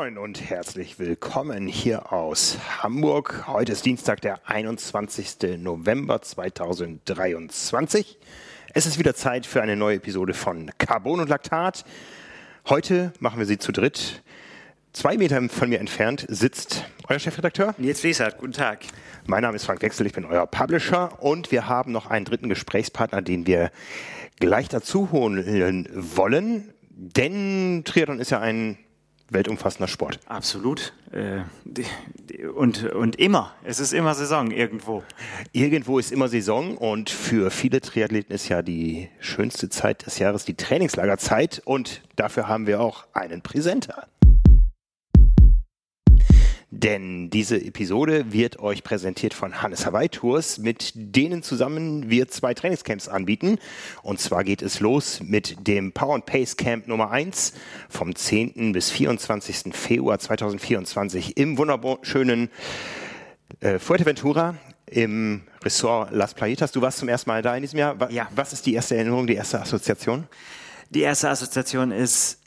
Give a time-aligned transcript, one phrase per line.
[0.00, 3.44] moin und herzlich willkommen hier aus Hamburg.
[3.48, 5.58] Heute ist Dienstag, der 21.
[5.58, 8.18] November 2023.
[8.72, 11.84] Es ist wieder Zeit für eine neue Episode von Carbon und Laktat.
[12.70, 14.22] Heute machen wir sie zu dritt.
[14.94, 17.74] Zwei Meter von mir entfernt sitzt euer Chefredakteur.
[17.76, 18.78] Nils Wiesert, guten Tag.
[19.26, 22.48] Mein Name ist Frank Wechsel, ich bin euer Publisher und wir haben noch einen dritten
[22.48, 23.70] Gesprächspartner, den wir
[24.38, 26.72] gleich dazu holen wollen.
[26.88, 28.78] Denn Triathlon ist ja ein
[29.30, 30.20] weltumfassender Sport.
[30.26, 30.92] Absolut.
[31.12, 31.40] Äh,
[32.54, 33.54] und, und immer.
[33.64, 35.02] Es ist immer Saison irgendwo.
[35.52, 40.44] Irgendwo ist immer Saison und für viele Triathleten ist ja die schönste Zeit des Jahres
[40.44, 44.06] die Trainingslagerzeit und dafür haben wir auch einen Präsenter.
[46.72, 52.54] Denn diese Episode wird euch präsentiert von Hannes Hawaii Tours, mit denen zusammen wir zwei
[52.54, 53.58] Trainingscamps anbieten.
[54.04, 57.54] Und zwar geht es los mit dem Power and Pace Camp Nummer 1
[57.88, 58.70] vom 10.
[58.70, 59.74] bis 24.
[59.74, 62.50] Februar 2024 im wunderschönen
[63.58, 64.54] äh, Fuerteventura
[64.86, 66.70] im Ressort Las Playitas.
[66.70, 68.12] Du warst zum ersten Mal da in diesem Jahr.
[68.12, 68.28] Ja.
[68.36, 70.28] Was ist die erste Erinnerung, die erste Assoziation?
[70.90, 72.40] Die erste Assoziation ist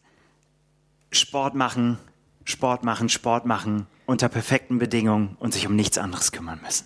[1.11, 1.98] Sport machen,
[2.45, 6.86] Sport machen, Sport machen unter perfekten Bedingungen und sich um nichts anderes kümmern müssen.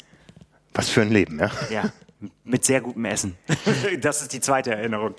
[0.73, 1.52] Was für ein Leben, ja?
[1.70, 1.92] Ja.
[2.44, 3.38] Mit sehr gutem Essen.
[4.02, 5.14] Das ist die zweite Erinnerung.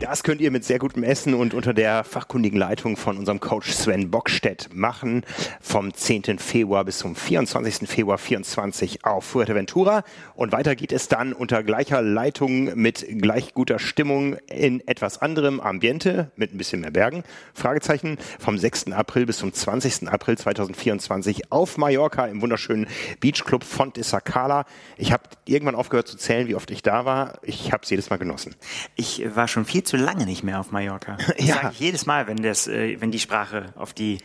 [0.00, 3.72] Das könnt ihr mit sehr gutem Essen und unter der fachkundigen Leitung von unserem Coach
[3.72, 5.22] Sven Bockstedt machen.
[5.60, 6.38] Vom 10.
[6.38, 7.88] Februar bis zum 24.
[7.88, 10.02] Februar 24 auf Fuerteventura.
[10.34, 15.60] Und weiter geht es dann unter gleicher Leitung mit gleich guter Stimmung in etwas anderem
[15.60, 17.22] Ambiente mit ein bisschen mehr Bergen.
[17.54, 18.18] Fragezeichen.
[18.38, 18.92] Vom 6.
[18.92, 20.08] April bis zum 20.
[20.08, 22.86] April 2024 auf Mallorca im wunderschönen
[23.20, 24.64] Beachclub Font de Sacala.
[24.96, 27.38] Ich habe irgendwann aufgehört zu erzählen, wie oft ich da war.
[27.42, 28.56] Ich habe es jedes Mal genossen.
[28.96, 31.18] Ich war schon viel zu lange nicht mehr auf Mallorca.
[31.36, 31.54] Das ja.
[31.54, 34.18] sage ich jedes Mal, wenn, das, äh, wenn die Sprache auf die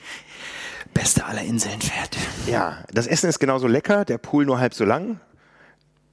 [0.94, 2.17] beste aller Inseln fährt.
[2.47, 5.19] Ja, das Essen ist genauso lecker, der Pool nur halb so lang.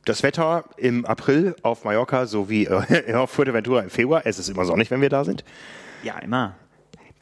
[0.04, 4.20] Das Wetter im April auf Mallorca sowie äh, auf Fuerteventura im Februar.
[4.24, 5.44] Es ist immer sonnig, wenn wir da sind.
[6.02, 6.56] Ja, immer.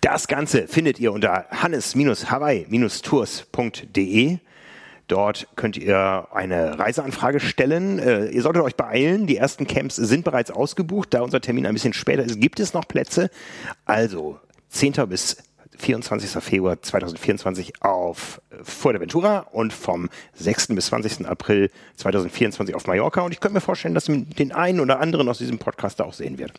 [0.01, 4.39] Das Ganze findet ihr unter hannes-hawaii-tours.de.
[5.09, 7.99] Dort könnt ihr eine Reiseanfrage stellen.
[7.99, 9.27] Äh, ihr solltet euch beeilen.
[9.27, 11.15] Die ersten Camps sind bereits ausgebucht.
[11.15, 13.31] Da unser Termin ein bisschen später ist, gibt es noch Plätze.
[13.85, 14.41] Also
[14.71, 14.95] 10.
[15.09, 15.37] bis
[15.79, 16.43] 24.
[16.43, 20.69] Februar 2024 auf Fuerteventura und vom 6.
[20.69, 21.27] bis 20.
[21.27, 23.21] April 2024 auf Mallorca.
[23.21, 26.15] Und ich könnte mir vorstellen, dass den einen oder anderen aus diesem Podcast da auch
[26.15, 26.53] sehen wird.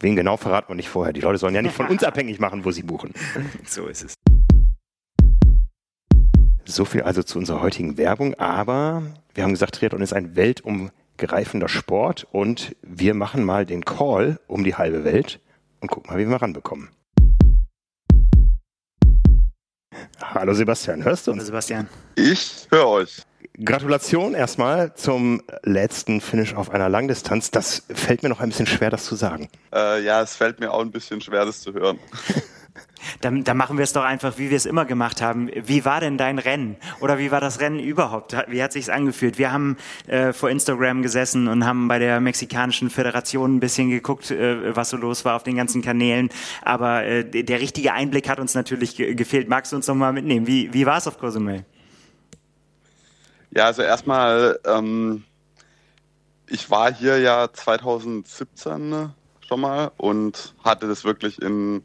[0.00, 1.12] Wen genau verraten wir nicht vorher.
[1.12, 3.12] Die Leute sollen ja nicht von uns abhängig machen, wo sie buchen.
[3.66, 4.21] So ist es.
[6.72, 9.02] So viel also zu unserer heutigen Werbung, aber
[9.34, 14.64] wir haben gesagt, Triathlon ist ein weltumgreifender Sport und wir machen mal den Call um
[14.64, 15.38] die halbe Welt
[15.80, 16.88] und gucken mal, wie wir ranbekommen.
[20.22, 21.40] Hallo Sebastian, hörst du uns?
[21.40, 21.88] Hallo Sebastian.
[22.14, 23.22] Ich höre euch.
[23.62, 27.50] Gratulation erstmal zum letzten Finish auf einer Langdistanz.
[27.50, 29.50] Das fällt mir noch ein bisschen schwer, das zu sagen.
[29.74, 31.98] Äh, ja, es fällt mir auch ein bisschen schwer, das zu hören.
[33.20, 35.50] Dann, dann machen wir es doch einfach, wie wir es immer gemacht haben.
[35.54, 36.76] Wie war denn dein Rennen?
[37.00, 38.36] Oder wie war das Rennen überhaupt?
[38.48, 39.38] Wie hat sich's angefühlt?
[39.38, 44.30] Wir haben äh, vor Instagram gesessen und haben bei der mexikanischen Föderation ein bisschen geguckt,
[44.30, 46.30] äh, was so los war auf den ganzen Kanälen.
[46.62, 49.48] Aber äh, der richtige Einblick hat uns natürlich ge gefehlt.
[49.48, 50.46] Magst du uns noch mal mitnehmen?
[50.46, 51.64] Wie, wie war es auf Cozumel?
[53.50, 55.24] Ja, also erstmal, ähm,
[56.48, 59.12] ich war hier ja 2017
[59.46, 61.82] schon mal und hatte das wirklich in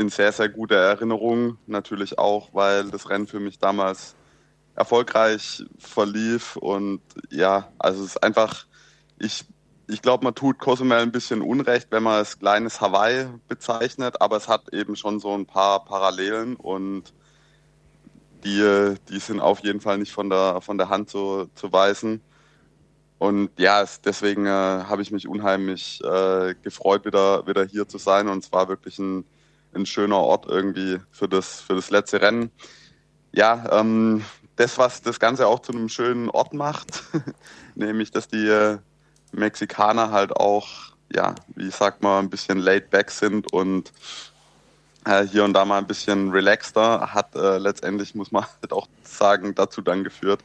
[0.00, 1.58] in sehr, sehr guter Erinnerung.
[1.66, 4.16] Natürlich auch, weil das Rennen für mich damals
[4.74, 6.56] erfolgreich verlief.
[6.56, 8.64] Und ja, also es ist einfach,
[9.18, 9.44] ich,
[9.88, 14.38] ich glaube, man tut Cozumel ein bisschen Unrecht, wenn man es kleines Hawaii bezeichnet, aber
[14.38, 17.12] es hat eben schon so ein paar Parallelen und
[18.44, 22.22] die, die sind auf jeden Fall nicht von der, von der Hand zu, zu weisen.
[23.18, 27.98] Und ja, es, deswegen äh, habe ich mich unheimlich äh, gefreut, wieder, wieder hier zu
[27.98, 28.28] sein.
[28.28, 29.26] Und es war wirklich ein,
[29.74, 32.50] ein schöner Ort irgendwie für das, für das letzte Rennen.
[33.32, 34.24] Ja, ähm,
[34.56, 37.04] das, was das Ganze auch zu einem schönen Ort macht,
[37.74, 38.78] nämlich, dass die äh,
[39.32, 40.68] Mexikaner halt auch,
[41.12, 43.92] ja, wie sagt man, ein bisschen laid back sind und
[45.06, 48.88] äh, hier und da mal ein bisschen relaxter, hat äh, letztendlich, muss man halt auch
[49.02, 50.40] sagen, dazu dann geführt,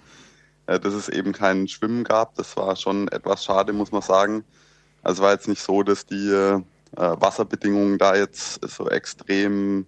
[0.68, 2.36] äh, dass es eben kein Schwimmen gab.
[2.36, 4.45] Das war schon etwas schade, muss man sagen.
[5.04, 6.62] Also war jetzt nicht so, dass die äh,
[6.95, 9.86] Wasserbedingungen da jetzt so extrem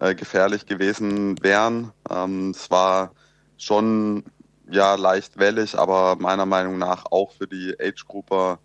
[0.00, 1.92] äh, gefährlich gewesen wären.
[2.10, 3.12] Ähm, es war
[3.56, 4.24] schon
[4.70, 8.58] ja leicht wellig, aber meiner Meinung nach auch für die Age-Grupper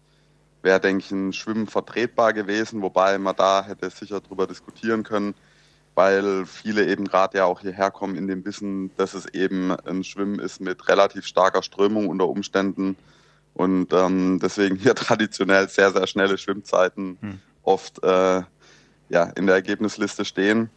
[0.61, 5.35] wäre, denke ich, ein Schwimmen vertretbar gewesen, wobei man da hätte sicher drüber diskutieren können,
[5.93, 10.03] weil viele eben gerade ja auch hierher kommen in dem Wissen, dass es eben ein
[10.03, 12.97] Schwimmen ist mit relativ starker Strömung unter Umständen
[13.53, 17.41] und ähm, deswegen hier traditionell sehr, sehr schnelle Schwimmzeiten hm.
[17.65, 18.41] Oft äh,
[19.09, 20.69] ja, in der Ergebnisliste stehen.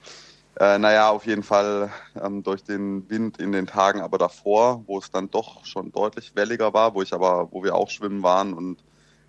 [0.58, 1.90] Äh, naja, auf jeden Fall
[2.20, 6.32] ähm, durch den Wind in den Tagen aber davor, wo es dann doch schon deutlich
[6.34, 8.82] welliger war, wo ich aber, wo wir auch schwimmen waren und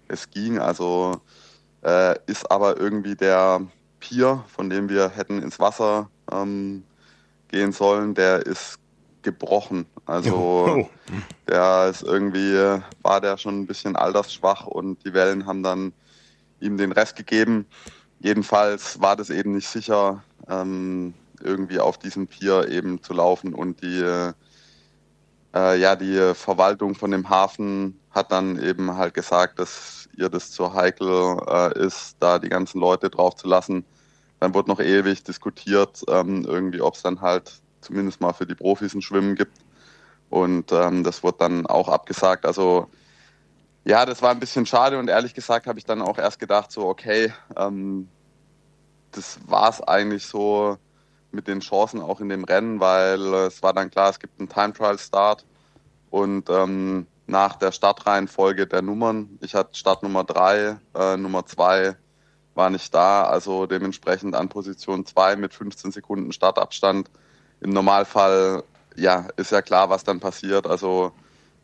[0.08, 0.58] es ging.
[0.58, 1.22] Also
[1.84, 3.62] äh, ist aber irgendwie der
[4.00, 6.84] Pier, von dem wir hätten ins Wasser ähm,
[7.50, 8.80] gehen sollen, der ist
[9.22, 9.86] gebrochen.
[10.06, 10.90] Also oh.
[11.48, 15.94] der ist irgendwie, war der schon ein bisschen altersschwach und die Wellen haben dann
[16.62, 17.66] ihm den Rest gegeben.
[18.20, 23.82] Jedenfalls war das eben nicht sicher, ähm, irgendwie auf diesem Pier eben zu laufen und
[23.82, 30.30] die äh, ja die Verwaltung von dem Hafen hat dann eben halt gesagt, dass ihr
[30.30, 33.86] das zu heikel äh, ist, da die ganzen Leute drauf zu lassen.
[34.40, 38.56] Dann wurde noch ewig diskutiert, ähm, irgendwie, ob es dann halt zumindest mal für die
[38.56, 39.58] Profis ein Schwimmen gibt.
[40.30, 42.46] Und ähm, das wurde dann auch abgesagt.
[42.46, 42.88] Also
[43.86, 46.72] ja, das war ein bisschen schade und ehrlich gesagt habe ich dann auch erst gedacht,
[46.72, 48.10] so okay, ähm,
[49.12, 50.78] das war es eigentlich so
[51.32, 54.50] mit den Chancen auch in dem Rennen, weil es war dann klar, es gibt einen
[54.50, 55.46] Time Trial Start
[56.10, 61.96] und ähm, nach der Startreihenfolge der Nummern, ich hatte Start Nummer drei, äh, Nummer zwei
[62.56, 67.10] war nicht da, also dementsprechend an Position zwei mit 15 Sekunden Startabstand
[67.62, 68.64] im Normalfall,
[68.96, 70.68] ja, ist ja klar, was dann passiert.
[70.68, 71.14] Also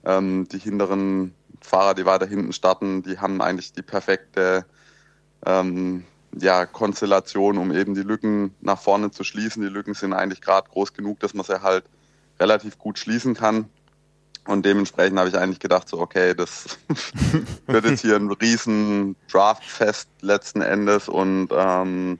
[0.05, 1.33] ähm, die hinteren
[1.65, 4.65] Fahrer, die weiter hinten starten, die haben eigentlich die perfekte
[5.45, 6.05] ähm,
[6.37, 9.61] ja, Konstellation, um eben die Lücken nach vorne zu schließen.
[9.61, 11.85] Die Lücken sind eigentlich gerade groß genug, dass man sie halt
[12.39, 13.69] relativ gut schließen kann.
[14.47, 16.77] Und dementsprechend habe ich eigentlich gedacht, so, okay, das
[17.65, 21.09] wird jetzt hier ein riesen Draftfest letzten Endes.
[21.09, 22.19] Und ähm,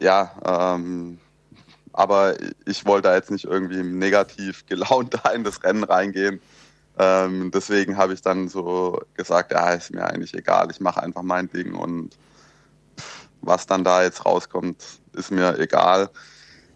[0.00, 1.18] ja, ähm,
[1.92, 2.34] aber
[2.66, 6.40] ich wollte da jetzt nicht irgendwie negativ gelaunt da in das Rennen reingehen.
[7.02, 11.22] Ähm, deswegen habe ich dann so gesagt, ja, ist mir eigentlich egal, ich mache einfach
[11.22, 12.10] mein Ding und
[13.40, 16.10] was dann da jetzt rauskommt, ist mir egal.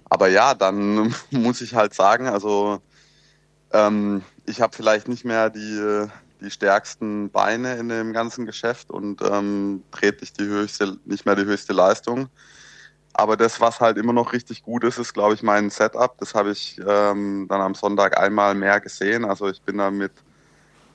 [0.06, 2.80] Aber ja, dann muss ich halt sagen, also
[3.70, 6.06] ähm, ich habe vielleicht nicht mehr die,
[6.40, 11.36] die stärksten Beine in dem ganzen Geschäft und ähm, trete ich die höchste, nicht mehr
[11.36, 12.30] die höchste Leistung.
[13.14, 16.18] Aber das, was halt immer noch richtig gut ist, ist, glaube ich, mein Setup.
[16.18, 19.24] Das habe ich ähm, dann am Sonntag einmal mehr gesehen.
[19.24, 20.12] Also ich bin da mit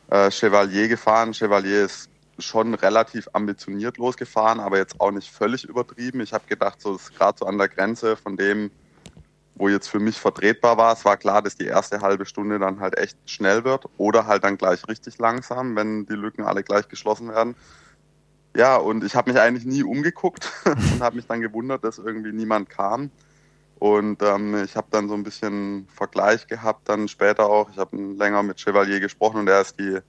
[0.09, 1.33] äh, Chevalier gefahren.
[1.33, 6.19] Chevalier ist schon relativ ambitioniert losgefahren, aber jetzt auch nicht völlig übertrieben.
[6.19, 8.69] Ich habe gedacht, so ist gerade so an der Grenze von dem,
[9.55, 10.93] wo jetzt für mich vertretbar war.
[10.93, 14.43] Es war klar, dass die erste halbe Stunde dann halt echt schnell wird oder halt
[14.43, 17.55] dann gleich richtig langsam, wenn die Lücken alle gleich geschlossen werden.
[18.55, 22.31] Ja, und ich habe mich eigentlich nie umgeguckt und habe mich dann gewundert, dass irgendwie
[22.31, 23.11] niemand kam.
[23.79, 27.69] Und ähm, ich habe dann so ein bisschen Vergleich gehabt, dann später auch.
[27.69, 29.99] Ich habe länger mit Chevalier gesprochen und er ist die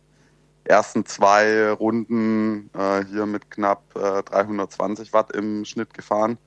[0.65, 6.39] ersten zwei Runden äh, hier mit knapp äh, 320 Watt im Schnitt gefahren.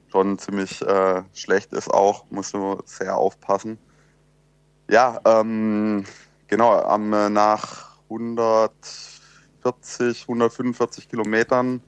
[0.09, 3.77] schon ziemlich äh, schlecht ist auch, musst du sehr aufpassen.
[4.89, 6.05] Ja, ähm,
[6.47, 11.83] genau, am, äh, nach 140, 145 Kilometern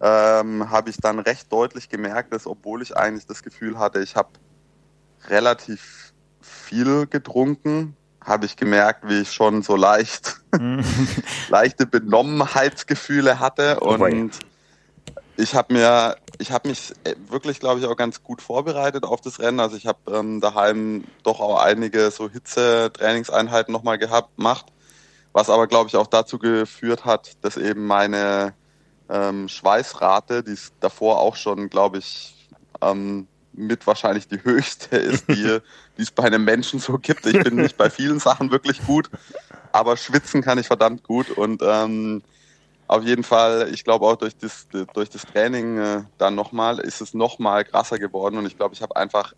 [0.00, 4.14] ähm, habe ich dann recht deutlich gemerkt, dass obwohl ich eigentlich das Gefühl hatte, ich
[4.14, 4.28] habe
[5.28, 6.11] relativ
[6.42, 10.40] viel getrunken, habe ich gemerkt, wie ich schon so leicht
[11.48, 13.78] leichte Benommenheitsgefühle hatte.
[13.80, 14.38] Oh und
[15.36, 19.20] ich habe mir, ich habe mich äh, wirklich, glaube ich, auch ganz gut vorbereitet auf
[19.20, 19.60] das Rennen.
[19.60, 24.66] Also ich habe ähm, daheim doch auch einige so Hitze-Trainingseinheiten nochmal gehabt, gemacht,
[25.32, 28.54] was aber, glaube ich, auch dazu geführt hat, dass eben meine
[29.08, 32.48] ähm, Schweißrate, die ist davor auch schon, glaube ich,
[32.80, 35.58] ähm, mit wahrscheinlich die höchste ist, die,
[36.02, 37.26] die es bei einem Menschen so gibt.
[37.26, 39.08] Ich bin nicht bei vielen Sachen wirklich gut,
[39.70, 42.22] aber schwitzen kann ich verdammt gut und ähm,
[42.88, 47.00] auf jeden Fall, ich glaube auch durch das, durch das Training äh, dann nochmal ist
[47.00, 49.32] es nochmal krasser geworden und ich glaube, ich habe einfach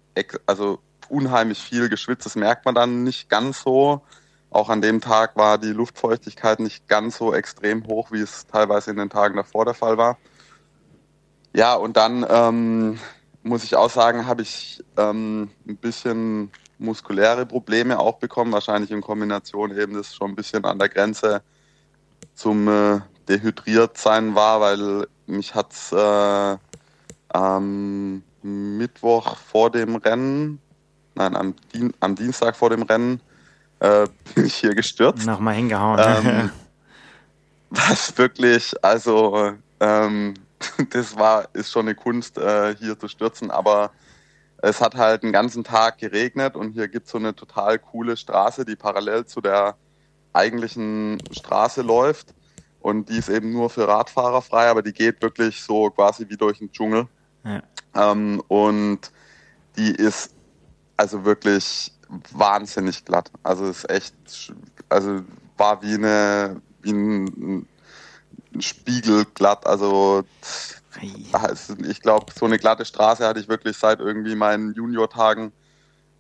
[0.47, 0.79] also
[1.11, 2.25] unheimlich viel geschwitzt.
[2.25, 4.01] Das merkt man dann nicht ganz so.
[4.49, 8.91] Auch an dem Tag war die Luftfeuchtigkeit nicht ganz so extrem hoch, wie es teilweise
[8.91, 10.17] in den Tagen davor der Fall war.
[11.55, 12.99] Ja, und dann ähm,
[13.45, 19.01] muss ich auch sagen, habe ich ähm, ein bisschen muskuläre Probleme auch bekommen, wahrscheinlich in
[19.01, 21.43] Kombination eben das schon ein bisschen an der Grenze
[22.35, 26.57] zum äh, dehydriert sein war, weil mich hat äh,
[27.29, 30.61] am Mittwoch vor dem Rennen,
[31.15, 33.21] nein, am, Dien am Dienstag vor dem Rennen,
[33.81, 35.27] äh, bin ich hier gestürzt.
[35.27, 36.01] Nochmal hingehauen.
[36.03, 36.51] Ähm,
[37.71, 40.35] was wirklich, also ähm,
[40.91, 43.93] das war, ist schon eine Kunst, äh, hier zu stürzen, aber
[44.59, 48.17] es hat halt einen ganzen Tag geregnet und hier gibt es so eine total coole
[48.17, 49.77] Straße, die parallel zu der
[50.33, 52.35] eigentlichen Straße läuft.
[52.81, 56.37] Und die ist eben nur für Radfahrer frei, aber die geht wirklich so quasi wie
[56.37, 57.07] durch den Dschungel.
[57.45, 57.63] Ja.
[57.95, 59.11] Ähm, und
[59.77, 60.35] die ist
[60.97, 61.93] also wirklich
[62.33, 63.31] wahnsinnig glatt.
[63.43, 64.15] Also ist echt,
[64.89, 65.23] also
[65.57, 67.67] war wie eine, wie ein,
[68.55, 69.67] ein Spiegel glatt.
[69.67, 70.25] Also
[71.87, 75.53] ich glaube, so eine glatte Straße hatte ich wirklich seit irgendwie meinen Junior-Tagen.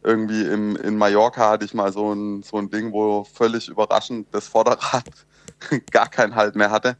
[0.02, 4.28] Irgendwie im, in Mallorca hatte ich mal so ein, so ein Ding, wo völlig überraschend
[4.32, 5.04] das Vorderrad
[5.90, 6.96] gar keinen Halt mehr hatte.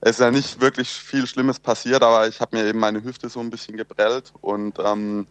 [0.00, 3.28] Es ist ja nicht wirklich viel Schlimmes passiert, aber ich habe mir eben meine Hüfte
[3.28, 5.26] so ein bisschen geprellt und ähm,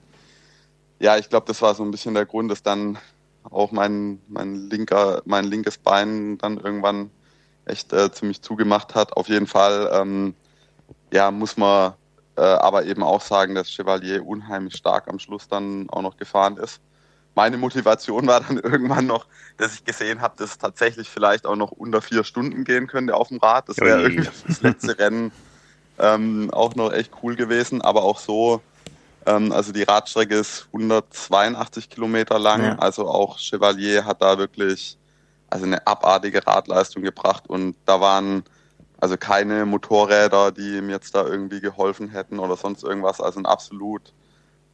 [0.99, 2.97] ja, ich glaube, das war so ein bisschen der Grund, dass dann
[3.43, 7.09] auch mein, mein linker, mein linkes Bein dann irgendwann
[7.69, 9.13] echt äh, ziemlich zugemacht hat.
[9.13, 10.33] Auf jeden Fall, ähm,
[11.11, 11.93] ja, muss man
[12.35, 16.57] äh, aber eben auch sagen, dass Chevalier unheimlich stark am Schluss dann auch noch gefahren
[16.57, 16.81] ist
[17.39, 21.55] meine Motivation war dann irgendwann noch, dass ich gesehen habe, dass es tatsächlich vielleicht auch
[21.55, 23.69] noch unter vier Stunden gehen könnte auf dem Rad.
[23.69, 25.31] Das wäre irgendwie das letzte Rennen
[25.99, 27.81] ähm, auch noch echt cool gewesen.
[27.81, 28.61] Aber auch so,
[29.25, 32.61] ähm, also die Radstrecke ist 182 Kilometer lang.
[32.61, 32.75] Ja.
[32.77, 34.97] Also auch Chevalier hat da wirklich
[35.49, 37.49] also eine abartige Radleistung gebracht.
[37.49, 38.43] Und da waren
[38.99, 43.21] also keine Motorräder, die ihm jetzt da irgendwie geholfen hätten oder sonst irgendwas.
[43.21, 44.13] Also ein absolut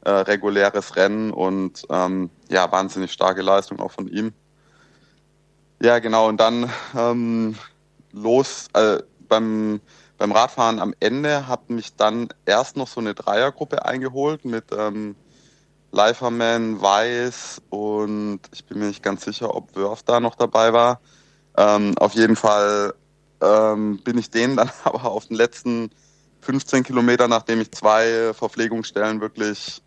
[0.01, 4.33] äh, reguläres Rennen und ähm, ja, wahnsinnig starke Leistung auch von ihm.
[5.81, 7.55] Ja, genau, und dann ähm,
[8.11, 9.81] los äh, beim,
[10.17, 15.15] beim Radfahren am Ende hat mich dann erst noch so eine Dreiergruppe eingeholt mit ähm,
[15.95, 20.99] Leiferman, Weiß und ich bin mir nicht ganz sicher, ob Wurf da noch dabei war.
[21.57, 22.93] Ähm, auf jeden Fall
[23.41, 25.89] ähm, bin ich denen dann aber auf den letzten
[26.41, 29.81] 15 Kilometer, nachdem ich zwei Verpflegungsstellen wirklich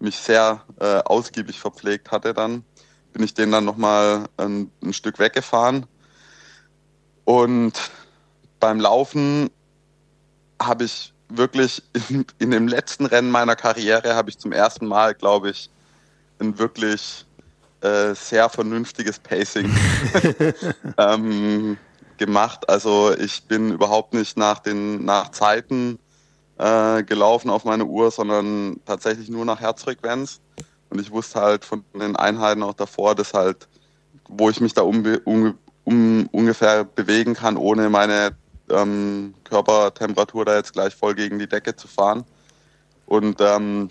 [0.00, 2.64] mich sehr äh, ausgiebig verpflegt hatte dann,
[3.12, 5.86] bin ich den dann nochmal ein, ein Stück weggefahren.
[7.24, 7.90] Und
[8.60, 9.50] beim Laufen
[10.60, 15.14] habe ich wirklich in, in, dem letzten Rennen meiner Karriere habe ich zum ersten Mal,
[15.14, 15.70] glaube ich,
[16.38, 17.24] ein wirklich
[17.80, 19.70] äh, sehr vernünftiges Pacing
[20.98, 21.76] ähm,
[22.18, 22.68] gemacht.
[22.68, 25.98] Also ich bin überhaupt nicht nach den nach Zeiten
[26.58, 30.40] äh, gelaufen auf meine Uhr, sondern tatsächlich nur nach Herzfrequenz.
[30.90, 33.68] Und ich wusste halt von den Einheiten auch davor, dass halt,
[34.28, 38.36] wo ich mich da um, um, um ungefähr bewegen kann, ohne meine
[38.70, 42.24] ähm, Körpertemperatur da jetzt gleich voll gegen die Decke zu fahren.
[43.06, 43.90] Und ähm,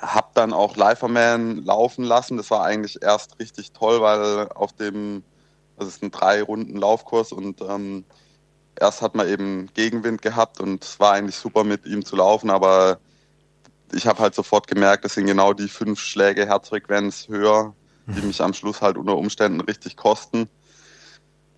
[0.00, 2.36] habe dann auch Liferman laufen lassen.
[2.36, 5.22] Das war eigentlich erst richtig toll, weil auf dem,
[5.78, 8.04] das ist ein drei Runden Laufkurs und ähm,
[8.76, 12.50] erst hat man eben Gegenwind gehabt und es war eigentlich super mit ihm zu laufen,
[12.50, 12.98] aber
[13.92, 17.74] ich habe halt sofort gemerkt, das sind genau die fünf Schläge Herzfrequenz höher,
[18.06, 20.48] die mich am Schluss halt unter Umständen richtig kosten.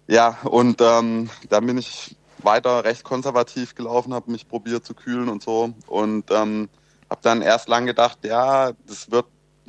[0.09, 5.29] Ja, und ähm, dann bin ich weiter recht konservativ gelaufen, habe mich probiert zu kühlen
[5.29, 5.73] und so.
[5.87, 6.69] Und ähm,
[7.11, 9.27] habe dann erst lang gedacht, ja, das wird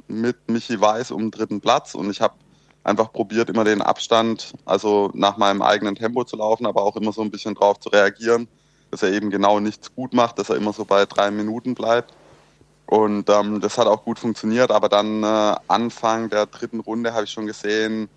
[0.08, 1.96] mit Michi Weiß um den dritten Platz.
[1.96, 2.36] Und ich habe
[2.84, 7.14] einfach probiert, immer den Abstand, also nach meinem eigenen Tempo zu laufen, aber auch immer
[7.14, 8.48] so ein bisschen drauf zu reagieren,
[8.92, 12.14] dass er eben genau nichts gut macht, dass er immer so bei drei Minuten bleibt.
[12.86, 17.24] Und ähm, das hat auch gut funktioniert, aber dann äh, Anfang der dritten Runde habe
[17.24, 18.10] ich schon gesehen,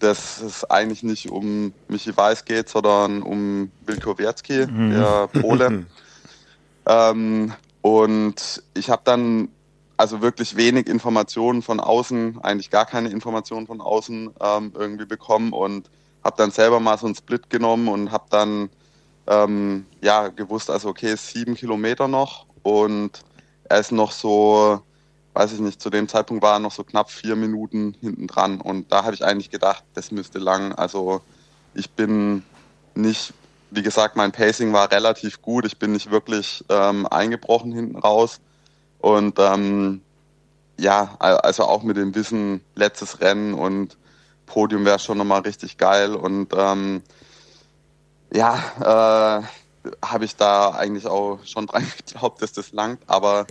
[0.00, 4.90] dass es eigentlich nicht um Michi Weiß geht, sondern um Wilko Wierzki, mhm.
[4.90, 5.86] der Pole.
[6.86, 7.52] ähm,
[7.82, 9.48] und ich habe dann
[9.96, 15.52] also wirklich wenig Informationen von außen, eigentlich gar keine Informationen von außen ähm, irgendwie bekommen
[15.52, 15.90] und
[16.24, 18.70] habe dann selber mal so einen Split genommen und habe dann
[19.26, 23.22] ähm, ja gewusst, also okay, sieben Kilometer noch und
[23.64, 24.82] er ist noch so,
[25.34, 28.60] weiß ich nicht, zu dem Zeitpunkt war er noch so knapp vier Minuten hinten dran
[28.60, 30.72] und da habe ich eigentlich gedacht, das müsste lang.
[30.74, 31.22] Also
[31.74, 32.42] ich bin
[32.94, 33.32] nicht,
[33.70, 38.40] wie gesagt, mein Pacing war relativ gut, ich bin nicht wirklich ähm, eingebrochen hinten raus
[38.98, 40.02] und ähm,
[40.80, 43.98] ja, also auch mit dem Wissen, letztes Rennen und
[44.46, 46.14] Podium wäre schon nochmal richtig geil.
[46.14, 47.02] Und ähm,
[48.32, 49.42] ja, äh,
[50.04, 53.02] habe ich da eigentlich auch schon dran geglaubt, dass das langt.
[53.06, 53.46] Aber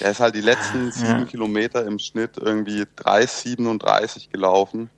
[0.00, 1.24] er ist halt die letzten sieben ja.
[1.24, 4.90] Kilometer im Schnitt irgendwie 3,37 gelaufen.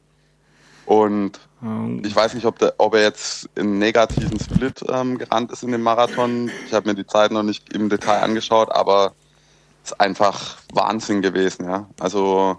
[0.85, 2.01] Und oh.
[2.05, 5.73] ich weiß nicht, ob, der, ob er jetzt im negativen Split ähm, gerannt ist in
[5.73, 6.51] dem Marathon.
[6.67, 9.13] Ich habe mir die Zeit noch nicht im Detail angeschaut, aber
[9.85, 11.89] ist einfach Wahnsinn gewesen, ja.
[12.01, 12.59] Also,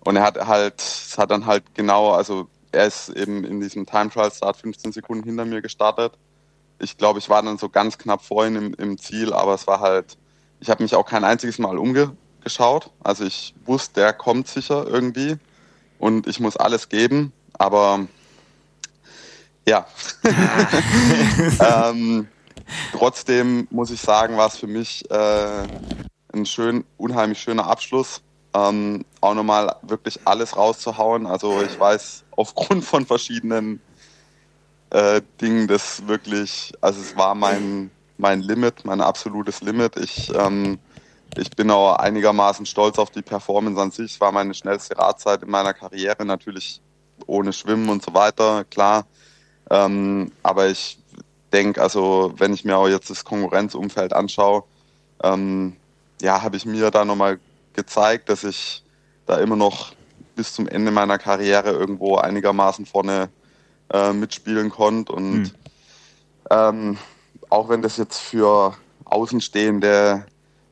[0.00, 3.86] und er hat halt, es hat dann halt genau, also er ist eben in diesem
[3.86, 6.12] Time Trial Start 15 Sekunden hinter mir gestartet.
[6.78, 9.66] Ich glaube, ich war dann so ganz knapp vor ihm im, im Ziel, aber es
[9.66, 10.18] war halt,
[10.60, 12.90] ich habe mich auch kein einziges Mal umgeschaut.
[13.02, 15.36] Also ich wusste, der kommt sicher irgendwie
[15.98, 18.06] und ich muss alles geben, aber
[19.66, 19.86] ja.
[21.90, 22.28] ähm,
[22.92, 25.66] trotzdem muss ich sagen, war es für mich äh,
[26.32, 28.22] ein schön, unheimlich schöner Abschluss.
[28.54, 31.26] Ähm, auch nochmal wirklich alles rauszuhauen.
[31.26, 33.80] Also ich weiß aufgrund von verschiedenen
[34.90, 39.96] äh, Dingen, das wirklich, also es war mein, mein Limit, mein absolutes Limit.
[39.96, 40.78] Ich, ähm,
[41.36, 44.12] ich bin auch einigermaßen stolz auf die Performance an sich.
[44.14, 46.80] Es war meine schnellste Radzeit in meiner Karriere, natürlich
[47.26, 49.06] ohne Schwimmen und so weiter, klar.
[49.70, 50.98] Ähm, aber ich
[51.52, 54.64] denke, also wenn ich mir auch jetzt das Konkurrenzumfeld anschaue,
[55.22, 55.76] ähm,
[56.20, 57.38] ja, habe ich mir da nochmal
[57.72, 58.82] gezeigt, dass ich
[59.26, 59.92] da immer noch
[60.34, 63.28] bis zum Ende meiner Karriere irgendwo einigermaßen vorne
[63.92, 65.12] äh, mitspielen konnte.
[65.12, 65.50] Und mhm.
[66.50, 66.98] ähm,
[67.48, 70.26] auch wenn das jetzt für Außenstehende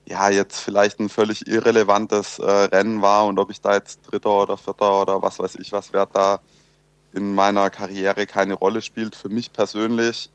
[0.07, 4.43] ja jetzt vielleicht ein völlig irrelevantes äh, Rennen war und ob ich da jetzt Dritter
[4.43, 6.41] oder Vierter oder was weiß ich was wert da
[7.15, 9.15] in meiner Karriere keine Rolle spielt.
[9.15, 10.31] Für mich persönlich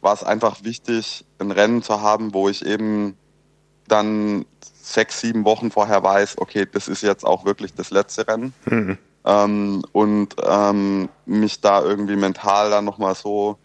[0.00, 3.16] war es einfach wichtig, ein Rennen zu haben, wo ich eben
[3.88, 4.46] dann
[4.80, 8.54] sechs, sieben Wochen vorher weiß, okay, das ist jetzt auch wirklich das letzte Rennen.
[8.66, 8.98] Mhm.
[9.24, 13.58] Ähm, und ähm, mich da irgendwie mental dann nochmal so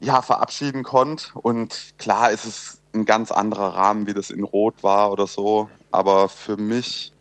[0.00, 1.30] ja, verabschieden konnte.
[1.34, 5.68] Und klar ist es ein ganz anderer Rahmen, wie das in Rot war oder so.
[5.90, 7.12] Aber für mich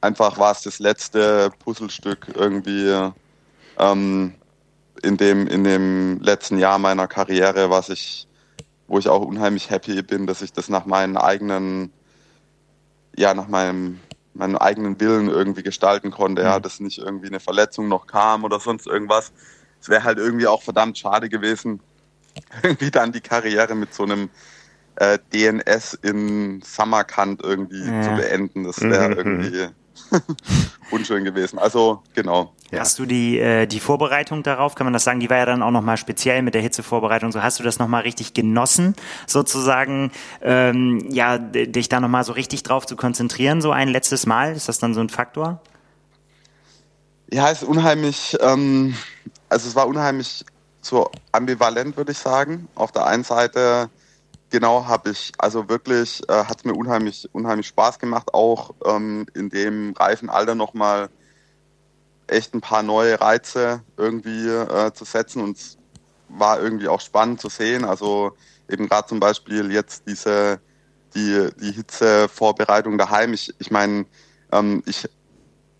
[0.00, 3.10] einfach war es das letzte Puzzlestück irgendwie
[3.78, 4.34] ähm,
[5.02, 8.26] in, dem, in dem letzten Jahr meiner Karriere, was ich
[8.88, 11.92] wo ich auch unheimlich happy bin, dass ich das nach meinen eigenen,
[13.16, 14.00] ja, nach meinem,
[14.38, 16.62] meinem eigenen Willen irgendwie gestalten konnte, ja, mhm.
[16.62, 19.32] dass nicht irgendwie eine Verletzung noch kam oder sonst irgendwas.
[19.80, 21.80] Es wäre halt irgendwie auch verdammt schade gewesen,
[22.62, 24.30] irgendwie dann die Karriere mit so einem
[24.96, 28.02] äh, DNS in Samarkand irgendwie ja.
[28.02, 28.64] zu beenden.
[28.64, 29.42] Das wäre mhm.
[29.42, 29.68] irgendwie
[30.90, 31.58] unschön gewesen.
[31.58, 32.54] Also genau.
[32.72, 32.80] Ja.
[32.80, 35.62] Hast du die, äh, die Vorbereitung darauf, kann man das sagen, die war ja dann
[35.62, 40.10] auch nochmal speziell mit der Hitzevorbereitung, so hast du das nochmal richtig genossen, sozusagen,
[40.42, 44.68] ähm, ja, dich da nochmal so richtig drauf zu konzentrieren, so ein letztes Mal, ist
[44.68, 45.60] das dann so ein Faktor?
[47.32, 48.96] Ja, es ist unheimlich, ähm,
[49.48, 50.44] also es war unheimlich
[50.80, 52.68] so ambivalent, würde ich sagen.
[52.74, 53.90] Auf der einen Seite
[54.50, 59.26] genau habe ich, also wirklich äh, hat es mir unheimlich, unheimlich Spaß gemacht, auch ähm,
[59.34, 61.08] in dem reifen Alter nochmal
[62.26, 65.78] echt ein paar neue Reize irgendwie äh, zu setzen und es
[66.28, 67.84] war irgendwie auch spannend zu sehen.
[67.84, 68.32] Also
[68.68, 70.60] eben gerade zum Beispiel jetzt diese
[71.16, 73.32] die, die Hitzevorbereitung daheim.
[73.32, 74.06] Ich, ich meine,
[74.52, 75.08] ähm, ich,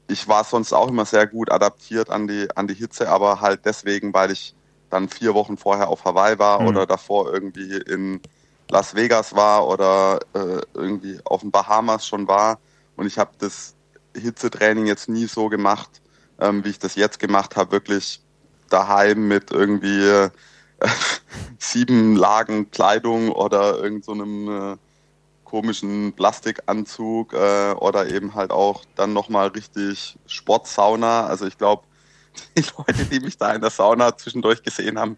[0.08, 3.60] ich war sonst auch immer sehr gut adaptiert an die, an die Hitze, aber halt
[3.64, 4.54] deswegen, weil ich
[4.90, 6.68] dann vier Wochen vorher auf Hawaii war mhm.
[6.68, 8.20] oder davor irgendwie in
[8.70, 12.58] Las Vegas war oder äh, irgendwie auf den Bahamas schon war.
[12.96, 13.74] Und ich habe das
[14.16, 16.00] Hitzetraining jetzt nie so gemacht,
[16.40, 18.20] ähm, wie ich das jetzt gemacht habe, wirklich
[18.68, 20.30] daheim mit irgendwie äh,
[21.58, 24.78] sieben Lagen Kleidung oder irgendeinem so
[25.46, 31.26] komischen Plastikanzug äh, oder eben halt auch dann nochmal richtig Sportsauna.
[31.26, 31.84] Also ich glaube,
[32.58, 35.16] die Leute, die mich da in der Sauna zwischendurch gesehen haben,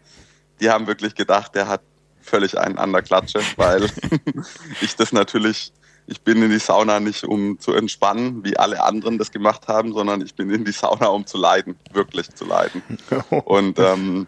[0.61, 1.81] die haben wirklich gedacht, der hat
[2.21, 3.89] völlig einen an der Klatsche, weil
[4.81, 5.73] ich das natürlich,
[6.07, 9.93] ich bin in die Sauna nicht um zu entspannen, wie alle anderen das gemacht haben,
[9.93, 12.81] sondern ich bin in die Sauna, um zu leiden, wirklich zu leiden.
[13.45, 14.27] Und ähm,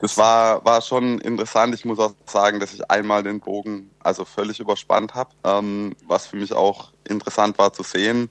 [0.00, 1.74] das war, war schon interessant.
[1.74, 6.26] Ich muss auch sagen, dass ich einmal den Bogen also völlig überspannt habe, ähm, was
[6.26, 8.30] für mich auch interessant war zu sehen,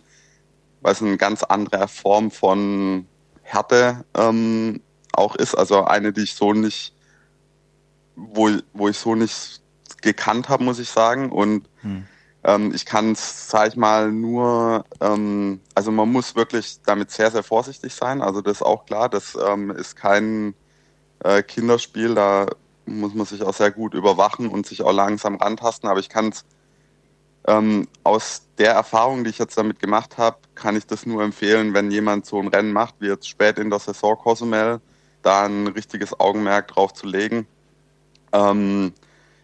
[0.81, 3.07] weil es eine ganz andere Form von
[3.43, 4.81] Härte ähm,
[5.13, 5.55] auch ist.
[5.55, 6.93] Also eine, die ich so nicht,
[8.15, 9.61] wo, wo ich so nicht
[10.01, 11.31] gekannt habe, muss ich sagen.
[11.31, 12.07] Und hm.
[12.49, 17.29] Ähm, ich kann es, sag ich mal, nur, ähm, also man muss wirklich damit sehr,
[17.29, 18.21] sehr vorsichtig sein.
[18.21, 20.55] Also das ist auch klar, das ähm, ist kein
[21.23, 22.15] äh, Kinderspiel.
[22.15, 22.47] Da
[22.85, 25.87] muss man sich auch sehr gut überwachen und sich auch langsam rantasten.
[25.89, 26.43] Aber ich kann es
[27.45, 31.75] ähm, aus der Erfahrung, die ich jetzt damit gemacht habe, kann ich das nur empfehlen,
[31.75, 34.81] wenn jemand so ein Rennen macht, wie jetzt spät in der Saison Cozumel,
[35.21, 37.47] da ein richtiges Augenmerk drauf zu legen.
[38.31, 38.93] Ähm,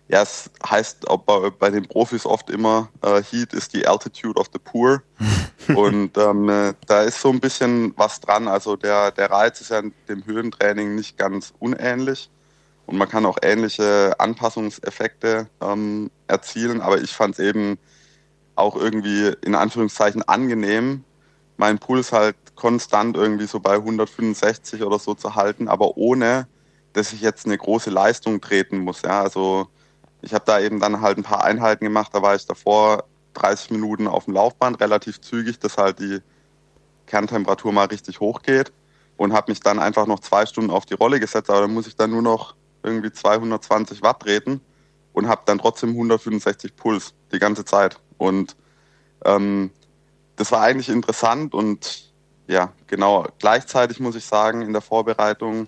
[0.08, 4.40] ja, es heißt auch bei, bei, den Profis oft immer, äh, Heat ist die Altitude
[4.40, 5.02] of the Poor.
[5.76, 8.48] Und ähm, äh, da ist so ein bisschen was dran.
[8.48, 12.30] Also der, der Reiz ist ja dem Höhentraining nicht ganz unähnlich.
[12.86, 16.82] Und man kann auch ähnliche Anpassungseffekte ähm, erzielen.
[16.82, 17.80] Aber ich fand es eben
[18.56, 21.04] auch irgendwie in Anführungszeichen angenehm,
[21.58, 26.48] meinen Puls halt konstant irgendwie so bei 165 oder so zu halten, aber ohne,
[26.94, 29.02] dass ich jetzt eine große Leistung treten muss.
[29.02, 29.68] Ja, also
[30.26, 32.10] ich habe da eben dann halt ein paar Einheiten gemacht.
[32.14, 36.20] Da war ich davor 30 Minuten auf dem Laufband, relativ zügig, dass halt die
[37.06, 38.74] Kerntemperatur mal richtig hochgeht
[39.18, 41.52] und habe mich dann einfach noch zwei Stunden auf die Rolle gesetzt.
[41.52, 44.62] Aber dann muss ich dann nur noch irgendwie 220 Watt treten
[45.14, 48.00] und habe dann trotzdem 165 Puls die ganze Zeit.
[48.18, 48.56] Und
[49.26, 49.70] ähm,
[50.38, 52.14] das war eigentlich interessant und
[52.48, 53.28] ja, genau.
[53.38, 55.68] Gleichzeitig muss ich sagen, in der Vorbereitung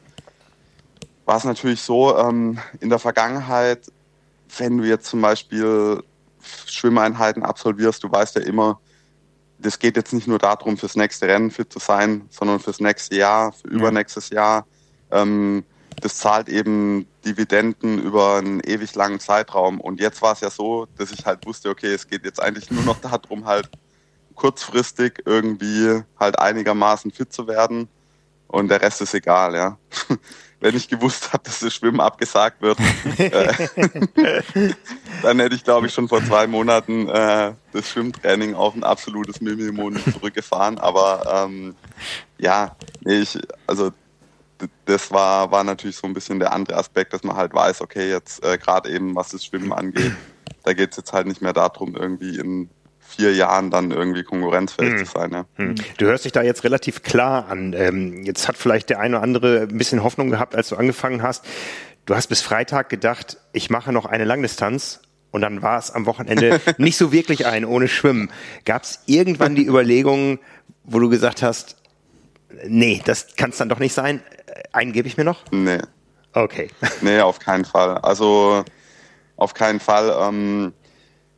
[1.26, 3.91] war es natürlich so, ähm, in der Vergangenheit
[4.57, 6.03] wenn du jetzt zum Beispiel
[6.65, 8.79] Schwimmeinheiten absolvierst, du weißt ja immer,
[9.60, 13.15] das geht jetzt nicht nur darum, fürs nächste Rennen fit zu sein, sondern fürs nächste
[13.15, 14.65] Jahr, für übernächstes Jahr.
[15.12, 15.63] Ähm,
[16.01, 19.81] das zahlt eben Dividenden über einen ewig langen Zeitraum.
[19.81, 22.69] Und jetzt war es ja so, dass ich halt wusste, okay, es geht jetzt eigentlich
[22.69, 23.69] nur noch darum, halt
[24.36, 27.89] kurzfristig irgendwie halt einigermaßen fit zu werden.
[28.47, 29.77] Und der Rest ist egal, ja.
[30.60, 32.80] wenn ich gewusst habe, dass das Schwimmen abgesagt wird,
[33.17, 33.67] äh,
[35.22, 39.39] dann hätte ich, glaube ich, schon vor zwei Monaten äh, das Schwimmtraining auf ein absolutes
[39.39, 40.80] Minimum zurückgefahren.
[40.80, 41.76] Aber ähm,
[42.38, 43.91] ja, nee, ich, also
[44.86, 48.10] das war, war natürlich so ein bisschen der andere Aspekt, dass man halt weiß, okay,
[48.10, 50.13] jetzt äh, gerade eben, was das Schwimmen angeht,
[50.63, 52.70] da geht es jetzt halt nicht mehr darum, irgendwie in
[53.17, 55.06] vier Jahren dann irgendwie konkurrenzfähig hm.
[55.06, 55.32] zu sein.
[55.32, 55.45] Ja.
[55.56, 55.75] Hm.
[55.97, 57.73] Du hörst dich da jetzt relativ klar an.
[57.73, 61.23] Ähm, jetzt hat vielleicht der eine oder andere ein bisschen Hoffnung gehabt, als du angefangen
[61.23, 61.43] hast.
[62.06, 65.01] Du hast bis Freitag gedacht, ich mache noch eine Langdistanz
[65.32, 68.32] und dann war es am Wochenende nicht so wirklich ein ohne Schwimmen.
[68.65, 70.39] Gab es irgendwann die Überlegung,
[70.84, 71.75] wo du gesagt hast,
[72.67, 74.21] nee, das kann es dann doch nicht sein?
[74.71, 75.43] Einen gebe ich mir noch?
[75.51, 75.80] Nee.
[76.34, 76.69] Okay.
[77.01, 77.97] Nee, auf keinen Fall.
[77.97, 78.63] Also
[79.38, 80.15] auf keinen Fall.
[80.21, 80.73] Ähm,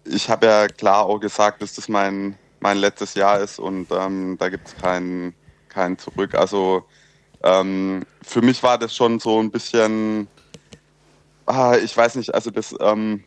[0.05, 4.37] ich habe ja klar auch gesagt, dass das mein, mein letztes Jahr ist und ähm,
[4.37, 5.33] da gibt es kein,
[5.69, 6.35] kein Zurück.
[6.35, 6.85] Also
[7.43, 10.27] ähm, für mich war das schon so ein bisschen,
[11.45, 13.23] ah, ich weiß nicht, also das, ähm,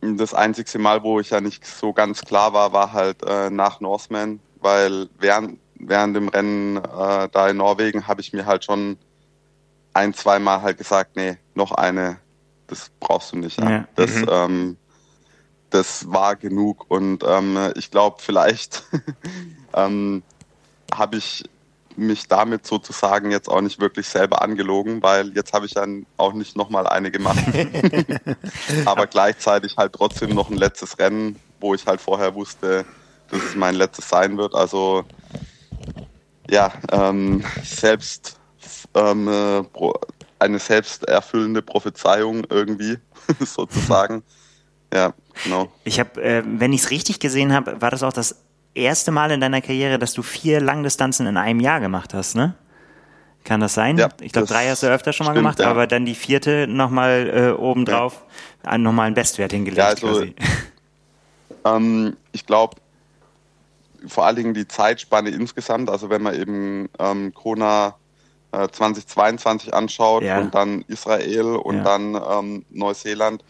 [0.00, 3.80] das einzigste Mal, wo ich ja nicht so ganz klar war, war halt äh, nach
[3.80, 8.98] Norseman, weil während, während dem Rennen äh, da in Norwegen habe ich mir halt schon
[9.94, 12.18] ein, zweimal halt gesagt, nee, noch eine,
[12.66, 13.58] das brauchst du nicht.
[13.60, 13.70] Ja.
[13.70, 13.88] ja.
[13.94, 14.28] Das, mhm.
[14.30, 14.76] ähm,
[15.70, 16.86] das war genug.
[16.88, 18.84] Und ähm, ich glaube, vielleicht
[19.74, 20.22] ähm,
[20.94, 21.44] habe ich
[21.96, 26.32] mich damit sozusagen jetzt auch nicht wirklich selber angelogen, weil jetzt habe ich dann auch
[26.32, 27.42] nicht nochmal eine gemacht.
[28.84, 32.84] Aber gleichzeitig halt trotzdem noch ein letztes Rennen, wo ich halt vorher wusste,
[33.30, 34.54] dass es mein letztes sein wird.
[34.54, 35.04] Also
[36.48, 38.38] ja, ähm, selbst
[38.94, 39.62] ähm, äh,
[40.38, 42.98] eine selbsterfüllende Prophezeiung irgendwie
[43.40, 44.22] sozusagen.
[44.92, 45.12] Ja,
[45.44, 45.68] genau.
[45.84, 48.36] Ich habe, äh, wenn ich es richtig gesehen habe, war das auch das
[48.74, 52.54] erste Mal in deiner Karriere, dass du vier Langdistanzen in einem Jahr gemacht hast, ne?
[53.44, 53.96] Kann das sein?
[53.96, 55.70] Ja, ich glaube, drei hast du öfter schon mal stimmt, gemacht, ja.
[55.70, 58.22] aber dann die vierte nochmal äh, obendrauf
[58.64, 58.76] ja.
[58.76, 59.78] nochmal einen Bestwert hingelegt.
[59.78, 60.24] Ja, also,
[61.64, 62.76] ähm, ich glaube,
[64.06, 67.94] vor allen Dingen die Zeitspanne insgesamt, also wenn man eben ähm, Kona
[68.52, 70.40] äh, 2022 anschaut ja.
[70.40, 73.42] und dann Israel und dann ähm, Neuseeland,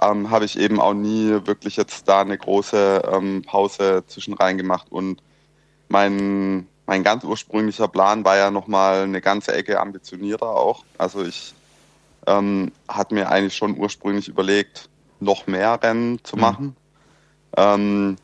[0.00, 4.58] ähm, habe ich eben auch nie wirklich jetzt da eine große ähm, Pause zwischen rein
[4.58, 4.86] gemacht.
[4.90, 5.22] Und
[5.88, 10.84] mein, mein ganz ursprünglicher Plan war ja nochmal eine ganze Ecke ambitionierter auch.
[10.98, 11.54] Also ich
[12.26, 14.88] ähm, hatte mir eigentlich schon ursprünglich überlegt,
[15.20, 16.42] noch mehr Rennen zu mhm.
[16.42, 16.76] machen.
[17.54, 18.16] Mhm.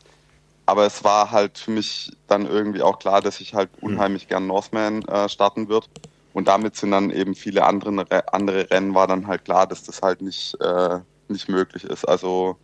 [0.65, 3.89] aber es war halt für mich dann irgendwie auch klar, dass ich halt mhm.
[3.89, 5.87] unheimlich gern Northman äh, starten wird.
[6.33, 10.01] Und damit sind dann eben viele andere, andere Rennen, war dann halt klar, dass das
[10.01, 10.99] halt nicht, äh,
[11.29, 12.05] nicht möglich ist.
[12.05, 12.57] Also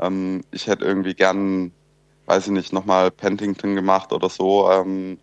[0.00, 1.72] ähm, ich hätte irgendwie gern,
[2.26, 4.70] weiß ich nicht, nochmal Pentington gemacht oder so.
[4.70, 5.18] Ähm,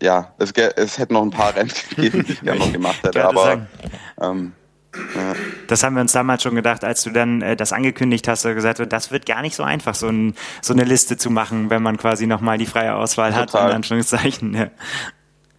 [0.00, 3.24] ja, es, es hätte noch ein paar Rennen gegeben, die ich gerne noch gemacht hätte,
[3.24, 3.66] aber
[4.20, 4.52] ähm,
[5.14, 5.34] ja.
[5.68, 8.54] Das haben wir uns damals schon gedacht, als du dann äh, das angekündigt hast, und
[8.54, 11.70] gesagt hast, das wird gar nicht so einfach, so, ein, so eine Liste zu machen,
[11.70, 13.62] wenn man quasi nochmal die freie Auswahl total.
[13.62, 14.54] hat, in Anführungszeichen.
[14.54, 14.70] Ja,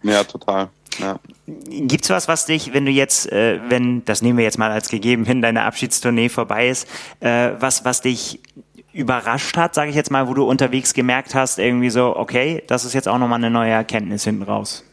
[0.02, 0.70] ja total.
[0.98, 1.18] Ja.
[1.46, 4.88] Gibt's was, was dich, wenn du jetzt, äh, wenn, das nehmen wir jetzt mal als
[4.88, 6.88] gegeben hin, deine Abschiedstournee vorbei ist,
[7.20, 8.40] äh, was, was dich
[8.92, 12.84] überrascht hat, sage ich jetzt mal, wo du unterwegs gemerkt hast, irgendwie so, okay, das
[12.84, 14.84] ist jetzt auch nochmal eine neue Erkenntnis hinten raus?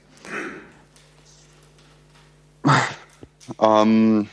[3.59, 4.27] Ähm,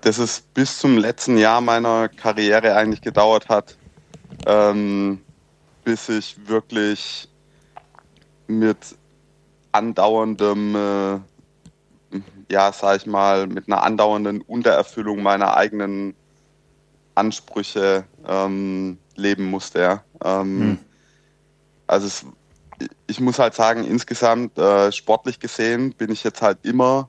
[0.00, 3.76] dass es bis zum letzten Jahr meiner Karriere eigentlich gedauert hat,
[4.46, 5.20] ähm,
[5.84, 7.28] bis ich wirklich
[8.46, 8.78] mit
[9.78, 16.14] andauerndem, äh, ja, sag ich mal, mit einer andauernden Untererfüllung meiner eigenen
[17.14, 19.80] Ansprüche ähm, leben musste.
[19.80, 20.04] Ja.
[20.24, 20.78] Ähm, hm.
[21.86, 22.26] Also es,
[23.06, 27.08] ich muss halt sagen, insgesamt äh, sportlich gesehen bin ich jetzt halt immer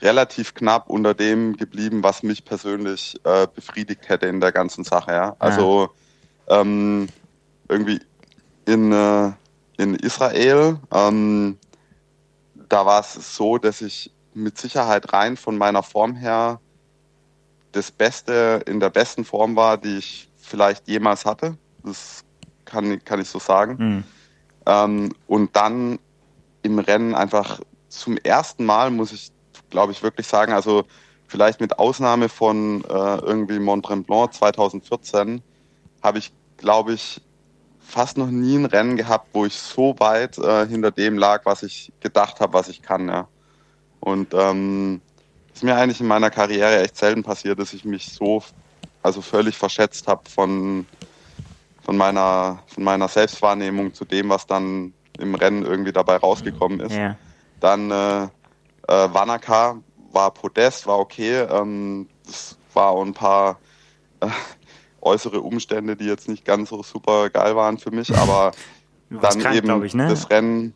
[0.00, 5.12] relativ knapp unter dem geblieben, was mich persönlich äh, befriedigt hätte in der ganzen Sache.
[5.12, 5.36] Ja.
[5.38, 5.90] Also
[6.48, 7.08] ähm,
[7.68, 8.00] irgendwie
[8.66, 9.30] in, äh,
[9.78, 11.58] in Israel ähm,
[12.72, 16.58] da war es so, dass ich mit Sicherheit rein von meiner Form her
[17.72, 21.58] das Beste in der besten Form war, die ich vielleicht jemals hatte.
[21.84, 22.24] Das
[22.64, 23.76] kann, kann ich so sagen.
[23.78, 24.04] Mhm.
[24.64, 25.98] Ähm, und dann
[26.62, 29.32] im Rennen einfach zum ersten Mal, muss ich,
[29.68, 30.84] glaube ich, wirklich sagen, also
[31.26, 35.42] vielleicht mit Ausnahme von äh, irgendwie Mont Tremblant 2014,
[36.02, 37.20] habe ich, glaube ich,
[37.92, 41.62] fast noch nie ein Rennen gehabt, wo ich so weit äh, hinter dem lag, was
[41.62, 43.08] ich gedacht habe, was ich kann.
[43.08, 43.28] Ja.
[44.00, 45.02] Und ähm,
[45.52, 48.42] ist mir eigentlich in meiner Karriere echt selten passiert, dass ich mich so,
[49.02, 50.86] also völlig verschätzt habe von,
[51.82, 56.96] von, meiner, von meiner Selbstwahrnehmung zu dem, was dann im Rennen irgendwie dabei rausgekommen ist.
[56.96, 57.16] Ja.
[57.60, 58.28] Dann äh, äh,
[58.88, 59.76] Wanaka
[60.12, 61.40] war Podest, war okay.
[61.42, 63.58] Ähm, das war auch ein paar
[64.20, 64.28] äh,
[65.02, 68.52] äußere Umstände, die jetzt nicht ganz so super geil waren für mich, aber
[69.10, 70.08] dann krank, eben ich, ne?
[70.08, 70.74] das Rennen,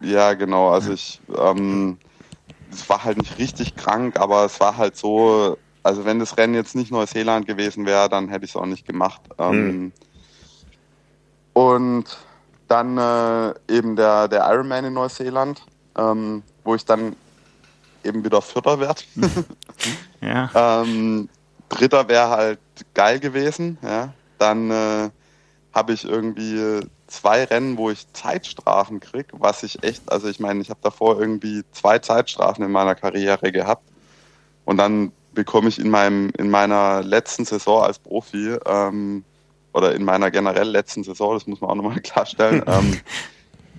[0.00, 1.98] ja genau, also ich, ähm,
[2.70, 6.54] es war halt nicht richtig krank, aber es war halt so, also wenn das Rennen
[6.54, 9.20] jetzt nicht Neuseeland gewesen wäre, dann hätte ich es auch nicht gemacht.
[9.38, 9.92] Ähm, mhm.
[11.52, 12.18] Und
[12.66, 15.64] dann äh, eben der, der Ironman in Neuseeland,
[15.96, 17.14] ähm, wo ich dann
[18.02, 19.02] eben wieder Vierter werde.
[20.20, 20.82] ja.
[21.74, 22.58] Dritter wäre halt
[22.94, 23.78] geil gewesen.
[23.82, 24.12] Ja.
[24.38, 25.10] Dann äh,
[25.72, 30.60] habe ich irgendwie zwei Rennen, wo ich Zeitstrafen kriege, was ich echt, also ich meine,
[30.60, 33.88] ich habe davor irgendwie zwei Zeitstrafen in meiner Karriere gehabt.
[34.64, 39.24] Und dann bekomme ich in meinem, in meiner letzten Saison als Profi, ähm,
[39.72, 43.00] oder in meiner generell letzten Saison, das muss man auch nochmal klarstellen, ähm,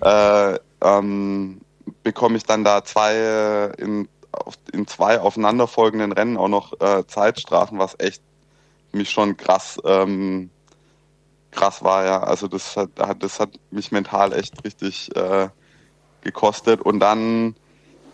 [0.02, 1.60] äh, ähm,
[2.02, 4.08] bekomme ich dann da zwei äh, in
[4.72, 8.22] in zwei aufeinanderfolgenden Rennen auch noch äh, Zeitstrafen, was echt
[8.92, 10.50] mich schon krass ähm,
[11.56, 12.22] krass war, ja.
[12.22, 15.48] Also das hat, das hat mich mental echt richtig äh,
[16.20, 16.80] gekostet.
[16.82, 17.56] Und dann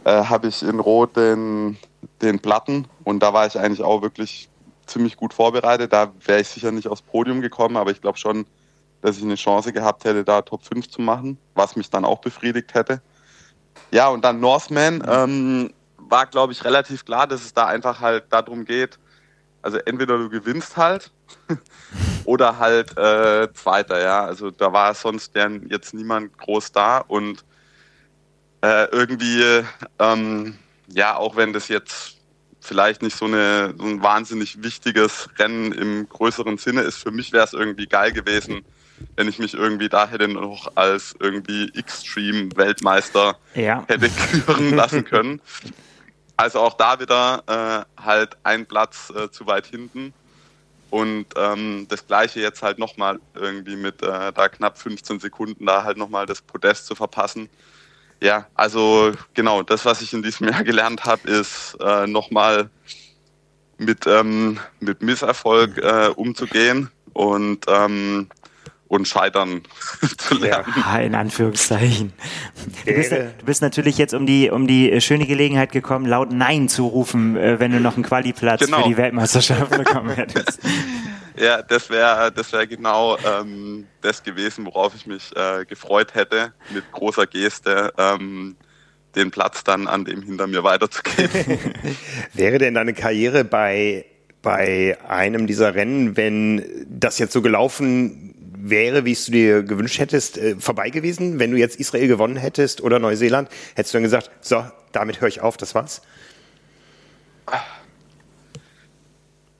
[0.04, 1.76] äh, habe ich in Rot den,
[2.22, 4.48] den Platten und da war ich eigentlich auch wirklich
[4.86, 5.92] ziemlich gut vorbereitet.
[5.92, 8.46] Da wäre ich sicher nicht aufs Podium gekommen, aber ich glaube schon,
[9.02, 12.20] dass ich eine Chance gehabt hätte, da Top 5 zu machen, was mich dann auch
[12.20, 13.02] befriedigt hätte.
[13.90, 15.02] Ja, und dann Northman.
[15.08, 15.72] Ähm,
[16.12, 18.98] war, glaube ich, relativ klar, dass es da einfach halt darum geht,
[19.62, 21.10] also entweder du gewinnst halt
[22.24, 24.24] oder halt äh, Zweiter, ja.
[24.24, 27.44] Also da war sonst jetzt niemand groß da und
[28.60, 29.64] äh, irgendwie,
[29.98, 32.18] ähm, ja, auch wenn das jetzt
[32.60, 37.32] vielleicht nicht so, eine, so ein wahnsinnig wichtiges Rennen im größeren Sinne ist, für mich
[37.32, 38.64] wäre es irgendwie geil gewesen,
[39.16, 43.84] wenn ich mich irgendwie da hätte noch als irgendwie Extreme-Weltmeister ja.
[43.88, 44.10] hätte
[44.44, 45.40] küren lassen können.
[46.36, 50.12] Also auch da wieder äh, halt ein Platz äh, zu weit hinten.
[50.90, 55.84] Und ähm, das gleiche jetzt halt nochmal irgendwie mit äh, da knapp 15 Sekunden da
[55.84, 57.48] halt nochmal das Podest zu verpassen.
[58.20, 62.70] Ja, also genau, das, was ich in diesem Jahr gelernt habe, ist äh, nochmal
[63.78, 68.28] mit, ähm, mit Misserfolg äh, umzugehen und, ähm,
[68.92, 69.62] und Scheitern
[70.18, 70.72] zu lernen.
[70.76, 72.12] Ja, in Anführungszeichen.
[72.84, 76.68] Du bist, du bist, natürlich jetzt um die, um die schöne Gelegenheit gekommen, laut Nein
[76.68, 78.82] zu rufen, äh, wenn du noch einen Qualiplatz genau.
[78.82, 80.60] für die Weltmeisterschaft bekommen hättest.
[81.36, 86.52] Ja, das wäre das wär genau ähm, das gewesen, worauf ich mich äh, gefreut hätte,
[86.74, 87.94] mit großer Geste.
[87.96, 88.56] Ähm,
[89.14, 91.58] den Platz dann an dem hinter mir weiterzugeben.
[92.32, 94.06] Wäre denn deine Karriere bei,
[94.40, 98.31] bei einem dieser Rennen, wenn das jetzt so gelaufen
[98.62, 101.38] wäre, wie es du dir gewünscht hättest, äh, vorbei gewesen?
[101.38, 105.28] Wenn du jetzt Israel gewonnen hättest oder Neuseeland, hättest du dann gesagt, so, damit höre
[105.28, 106.02] ich auf, das war's?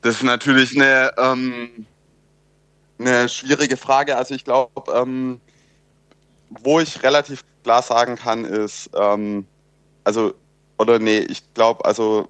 [0.03, 1.87] Das ist natürlich eine, ähm,
[2.99, 4.17] eine schwierige Frage.
[4.17, 5.41] Also ich glaube, ähm,
[6.51, 9.47] wo ich relativ klar sagen kann, ist, ähm,
[10.05, 10.35] also,
[10.79, 12.29] oder nee, ich glaube, also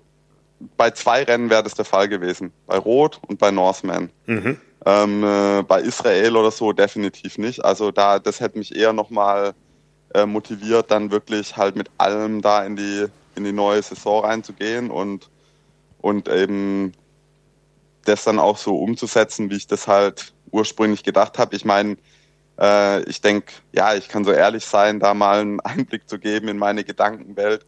[0.77, 2.53] bei zwei Rennen wäre das der Fall gewesen.
[2.67, 4.11] Bei Rot und bei Norseman.
[4.27, 4.59] Mhm.
[4.85, 7.65] Ähm, äh, bei Israel oder so definitiv nicht.
[7.65, 9.55] Also da, das hätte mich eher nochmal
[10.15, 14.91] äh, motiviert, dann wirklich halt mit allem da in die, in die neue Saison reinzugehen
[14.91, 15.31] und,
[16.01, 16.93] und eben
[18.05, 21.55] das dann auch so umzusetzen, wie ich das halt ursprünglich gedacht habe.
[21.55, 21.97] Ich meine,
[22.59, 26.49] äh, ich denke, ja, ich kann so ehrlich sein, da mal einen Einblick zu geben
[26.49, 27.65] in meine Gedankenwelt,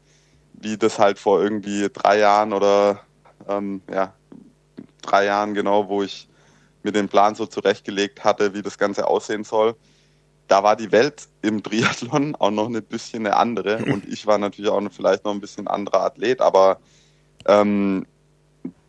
[0.54, 3.00] wie das halt vor irgendwie drei Jahren oder
[3.48, 4.14] ähm, ja,
[5.02, 6.28] drei Jahren genau, wo ich
[6.84, 9.74] mir den Plan so zurechtgelegt hatte, wie das Ganze aussehen soll.
[10.48, 14.38] Da war die Welt im Triathlon auch noch ein bisschen eine andere und ich war
[14.38, 16.78] natürlich auch vielleicht noch ein bisschen anderer Athlet, aber
[17.46, 18.06] ähm,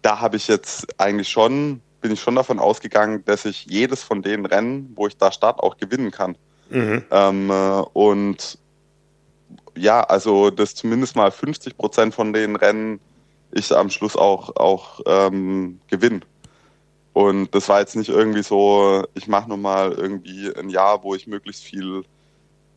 [0.01, 4.21] da habe ich jetzt eigentlich schon bin ich schon davon ausgegangen, dass ich jedes von
[4.21, 6.37] den Rennen, wo ich da starte, auch gewinnen kann.
[6.69, 7.03] Mhm.
[7.09, 8.59] Ähm, äh, und
[9.75, 12.99] ja, also dass zumindest mal 50 Prozent von den Rennen
[13.51, 16.19] ich am Schluss auch, auch ähm, gewinne.
[17.15, 21.27] Und das war jetzt nicht irgendwie so, ich mache nochmal irgendwie ein Jahr, wo ich
[21.27, 22.03] möglichst viel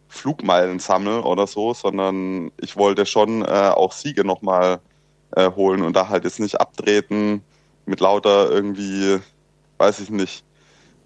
[0.07, 4.79] Flugmeilen sammle oder so, sondern ich wollte schon äh, auch Siege nochmal
[5.35, 7.43] äh, holen und da halt jetzt nicht abtreten,
[7.85, 9.19] mit lauter irgendwie,
[9.79, 10.45] weiß ich nicht,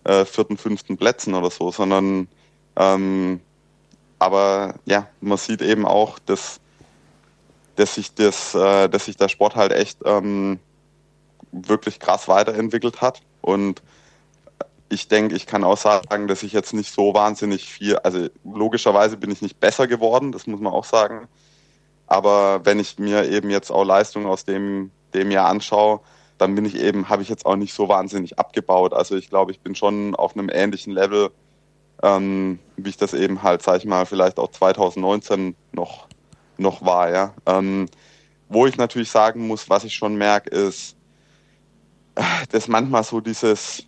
[0.05, 2.29] äh, vierten, fünften Plätzen oder so, sondern
[2.77, 3.41] ähm,
[4.19, 6.61] aber ja, man sieht eben auch, dass,
[7.77, 10.59] dass sich das, äh, dass sich der Sport halt echt ähm,
[11.53, 13.21] wirklich krass weiterentwickelt hat.
[13.41, 13.83] Und
[14.89, 19.17] ich denke, ich kann auch sagen, dass ich jetzt nicht so wahnsinnig viel, also logischerweise
[19.17, 21.29] bin ich nicht besser geworden, das muss man auch sagen.
[22.07, 26.01] Aber wenn ich mir eben jetzt auch Leistungen aus dem, dem Jahr anschaue,
[26.37, 28.93] dann bin ich eben, habe ich jetzt auch nicht so wahnsinnig abgebaut.
[28.93, 31.31] Also ich glaube, ich bin schon auf einem ähnlichen Level,
[32.03, 36.09] ähm, wie ich das eben halt, sag ich mal, vielleicht auch 2019 noch,
[36.59, 37.35] noch war, ja.
[37.47, 37.89] Ähm,
[38.49, 40.97] wo ich natürlich sagen muss, was ich schon merke, ist,
[42.51, 43.85] dass manchmal so dieses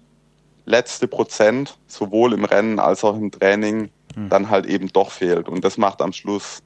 [0.67, 4.29] letzte Prozent, sowohl im Rennen als auch im Training, hm.
[4.29, 5.49] dann halt eben doch fehlt.
[5.49, 6.63] Und das macht am Schluss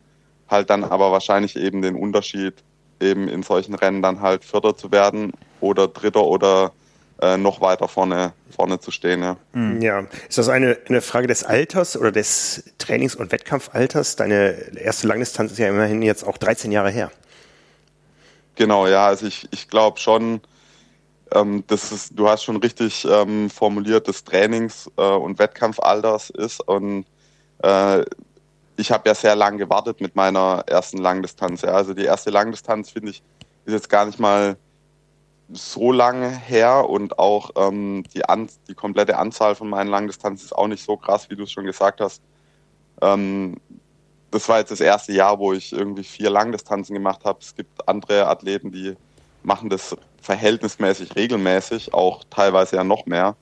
[0.48, 2.54] halt dann aber wahrscheinlich eben den Unterschied,
[3.00, 6.72] eben in solchen Rennen dann halt Vierter zu werden oder Dritter oder
[7.20, 9.22] äh, noch weiter vorne, vorne zu stehen.
[9.22, 9.36] Ja.
[9.52, 9.82] Mhm.
[9.82, 10.06] ja.
[10.28, 14.16] Ist das eine, eine Frage des Alters oder des Trainings- und Wettkampfalters?
[14.16, 17.10] Deine erste Langdistanz ist ja immerhin jetzt auch 13 Jahre her.
[18.54, 20.40] Genau, ja, also ich, ich glaube schon,
[21.34, 26.60] ähm, das ist, du hast schon richtig ähm, formuliert, des Trainings- äh, und Wettkampfalters ist.
[26.60, 27.04] Und
[27.62, 28.04] äh,
[28.76, 31.62] ich habe ja sehr lange gewartet mit meiner ersten Langdistanz.
[31.62, 31.70] Ja.
[31.70, 33.22] Also die erste Langdistanz, finde ich,
[33.64, 34.56] ist jetzt gar nicht mal
[35.50, 40.52] so lange her und auch ähm, die, An die komplette Anzahl von meinen Langdistanzen ist
[40.52, 42.22] auch nicht so krass, wie du es schon gesagt hast.
[43.00, 43.56] Ähm,
[44.30, 47.38] das war jetzt das erste Jahr, wo ich irgendwie vier Langdistanzen gemacht habe.
[47.40, 48.94] Es gibt andere Athleten, die
[49.42, 53.36] machen das verhältnismäßig regelmäßig, auch teilweise ja noch mehr.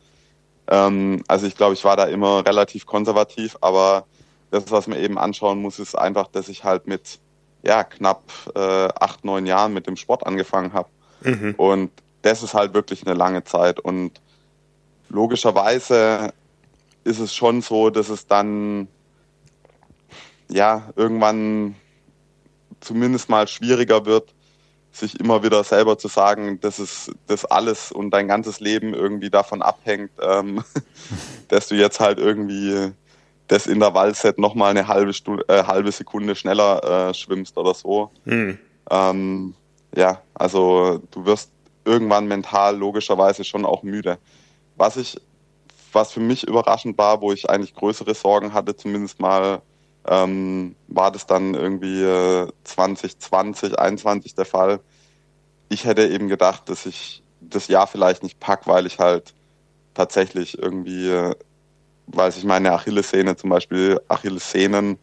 [0.68, 4.06] Ähm, also ich glaube, ich war da immer relativ konservativ, aber
[4.50, 7.18] das, was man eben anschauen muss, ist einfach, dass ich halt mit
[7.62, 8.22] ja, knapp
[8.54, 10.88] äh, acht, neun Jahren mit dem Sport angefangen habe.
[11.22, 11.54] Mhm.
[11.56, 11.90] Und
[12.22, 13.80] das ist halt wirklich eine lange Zeit.
[13.80, 14.20] Und
[15.08, 16.32] logischerweise
[17.04, 18.88] ist es schon so, dass es dann
[20.48, 21.74] ja irgendwann
[22.80, 24.34] zumindest mal schwieriger wird,
[24.98, 29.30] sich immer wieder selber zu sagen, dass es das alles und dein ganzes Leben irgendwie
[29.30, 30.64] davon abhängt, ähm,
[31.48, 32.92] dass du jetzt halt irgendwie
[33.48, 38.10] das Intervallset nochmal eine halbe, Stunde, äh, halbe Sekunde schneller äh, schwimmst oder so.
[38.24, 38.58] Mhm.
[38.90, 39.54] Ähm,
[39.94, 41.50] ja, also du wirst
[41.84, 44.18] irgendwann mental logischerweise schon auch müde.
[44.76, 45.20] Was ich,
[45.92, 49.62] was für mich überraschend war, wo ich eigentlich größere Sorgen hatte, zumindest mal,
[50.08, 54.80] ähm, war das dann irgendwie äh, 2020, 21 der Fall.
[55.68, 59.34] Ich hätte eben gedacht, dass ich das Jahr vielleicht nicht pack, weil ich halt
[59.94, 61.32] tatsächlich irgendwie,
[62.06, 64.98] weil sich meine Achillessehne zum Beispiel Achillessehnen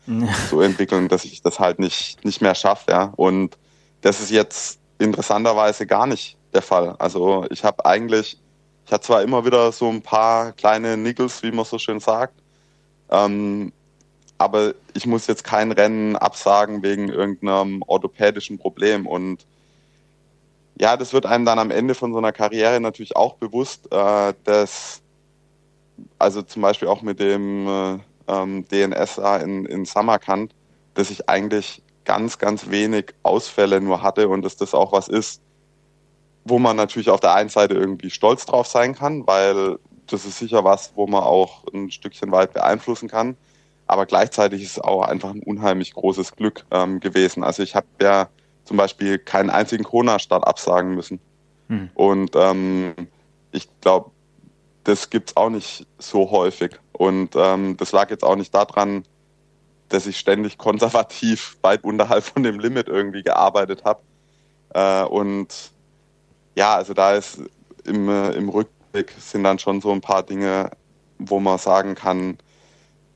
[0.50, 2.92] so entwickeln, dass ich das halt nicht, nicht mehr schaffe.
[2.92, 3.14] Ja.
[3.16, 3.58] Und
[4.02, 6.96] das ist jetzt interessanterweise gar nicht der Fall.
[7.00, 8.40] Also ich habe eigentlich,
[8.86, 12.36] ich hatte zwar immer wieder so ein paar kleine Niggles, wie man so schön sagt,
[13.10, 13.74] ähm,
[14.38, 19.08] aber ich muss jetzt kein Rennen absagen wegen irgendeinem orthopädischen Problem.
[19.08, 19.46] Und
[20.80, 24.34] ja, das wird einem dann am Ende von so einer Karriere natürlich auch bewusst, äh,
[24.44, 25.02] dass,
[26.18, 30.54] also zum Beispiel auch mit dem äh, ähm, DNSA in, in Samarkand,
[30.96, 35.42] dass ich eigentlich ganz, ganz wenig Ausfälle nur hatte und dass das auch was ist,
[36.44, 39.78] wo man natürlich auf der einen Seite irgendwie stolz drauf sein kann, weil
[40.08, 43.38] das ist sicher was, wo man auch ein Stückchen weit beeinflussen kann.
[43.88, 47.44] Aber gleichzeitig ist es auch einfach ein unheimlich großes Glück ähm, gewesen.
[47.44, 48.30] Also ich habe ja
[48.64, 51.20] zum Beispiel keinen einzigen Corona-Start absagen müssen.
[51.68, 51.90] Hm.
[51.94, 52.94] Und ähm,
[53.52, 54.12] ich glaube,
[54.84, 56.80] das gibt es auch nicht so häufig.
[56.92, 59.04] Und ähm, das lag jetzt auch nicht daran,
[59.90, 64.02] dass ich ständig konservativ weit unterhalb von dem Limit irgendwie gearbeitet habe.
[64.74, 65.72] Äh, und
[66.56, 67.42] ja, also da ist
[67.86, 70.72] im, äh, im Rückblick sind dann schon so ein paar Dinge,
[71.18, 72.38] wo man sagen kann,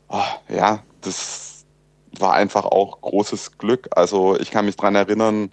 [0.09, 1.65] oh, ja, das
[2.19, 3.87] war einfach auch großes Glück.
[3.91, 5.51] Also ich kann mich dran erinnern,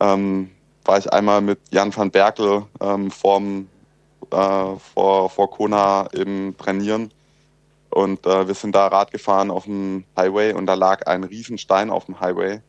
[0.00, 0.50] ähm,
[0.84, 3.68] war ich einmal mit Jan van Berkel ähm, vorm,
[4.30, 7.12] äh, vor, vor Kona eben trainieren.
[7.90, 11.90] Und äh, wir sind da Rad gefahren auf dem Highway und da lag ein Riesenstein
[11.90, 12.60] auf dem Highway.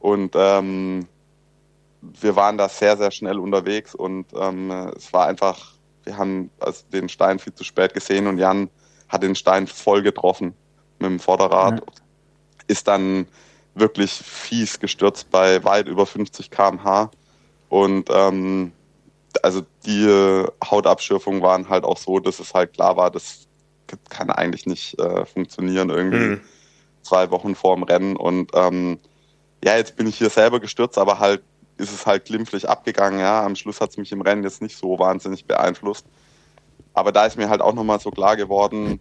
[0.00, 1.06] Und ähm,
[2.00, 5.72] wir waren da sehr, sehr schnell unterwegs und ähm, es war einfach,
[6.04, 8.68] wir haben also den Stein viel zu spät gesehen und Jan
[9.08, 10.54] hat den Stein voll getroffen
[10.98, 11.80] mit dem Vorderrad.
[11.80, 11.86] Ja.
[12.66, 13.26] Ist dann
[13.74, 17.10] wirklich fies gestürzt bei weit über 50 km/h.
[17.68, 18.72] Und ähm,
[19.42, 23.48] also die Hautabschürfungen waren halt auch so, dass es halt klar war, das
[24.08, 26.40] kann eigentlich nicht äh, funktionieren irgendwie mhm.
[27.02, 28.16] zwei Wochen vor dem Rennen.
[28.16, 28.98] Und ähm,
[29.62, 31.42] ja, jetzt bin ich hier selber gestürzt, aber halt
[31.76, 33.18] ist es halt glimpflich abgegangen.
[33.18, 36.06] Ja, am Schluss hat es mich im Rennen jetzt nicht so wahnsinnig beeinflusst.
[36.94, 39.00] Aber da ist mir halt auch nochmal so klar geworden,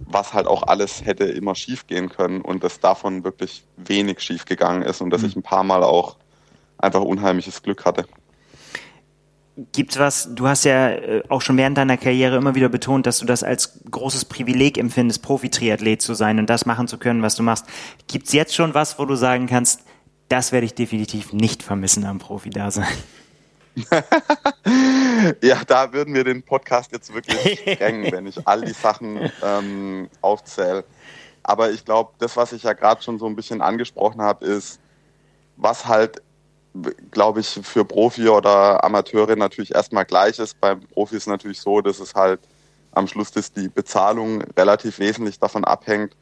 [0.00, 4.44] was halt auch alles hätte immer schief gehen können und dass davon wirklich wenig schief
[4.44, 5.28] gegangen ist und dass mhm.
[5.28, 6.16] ich ein paar Mal auch
[6.78, 8.06] einfach unheimliches Glück hatte.
[9.72, 13.20] Gibt's was, du hast ja äh, auch schon während deiner Karriere immer wieder betont, dass
[13.20, 17.36] du das als großes Privileg empfindest, Profi-Triathlet zu sein und das machen zu können, was
[17.36, 17.64] du machst.
[18.06, 19.80] Gibt's jetzt schon was, wo du sagen kannst,
[20.28, 22.86] das werde ich definitiv nicht vermissen am Profi-Dasein?
[25.42, 30.08] ja, da würden wir den Podcast jetzt wirklich sprengen, wenn ich all die Sachen ähm,
[30.20, 30.84] aufzähle.
[31.42, 34.80] Aber ich glaube, das, was ich ja gerade schon so ein bisschen angesprochen habe, ist,
[35.56, 36.22] was halt,
[37.10, 40.60] glaube ich, für Profi oder Amateure natürlich erstmal gleich ist.
[40.60, 42.40] Beim Profi ist natürlich so, dass es halt
[42.92, 46.16] am Schluss dass die Bezahlung relativ wesentlich davon abhängt,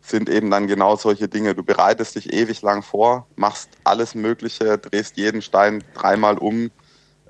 [0.00, 1.54] sind eben dann genau solche Dinge.
[1.54, 6.70] Du bereitest dich ewig lang vor, machst alles Mögliche, drehst jeden Stein dreimal um,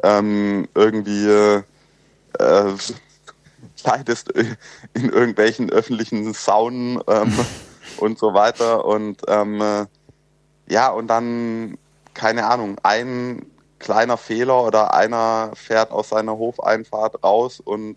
[0.03, 1.63] ähm, irgendwie äh,
[3.85, 7.33] leidest in irgendwelchen öffentlichen Saunen ähm,
[7.99, 8.85] und so weiter.
[8.85, 9.87] Und ähm, äh,
[10.69, 11.79] ja, und dann,
[12.15, 13.47] keine Ahnung, ein
[13.79, 17.97] kleiner Fehler oder einer fährt aus seiner Hofeinfahrt raus und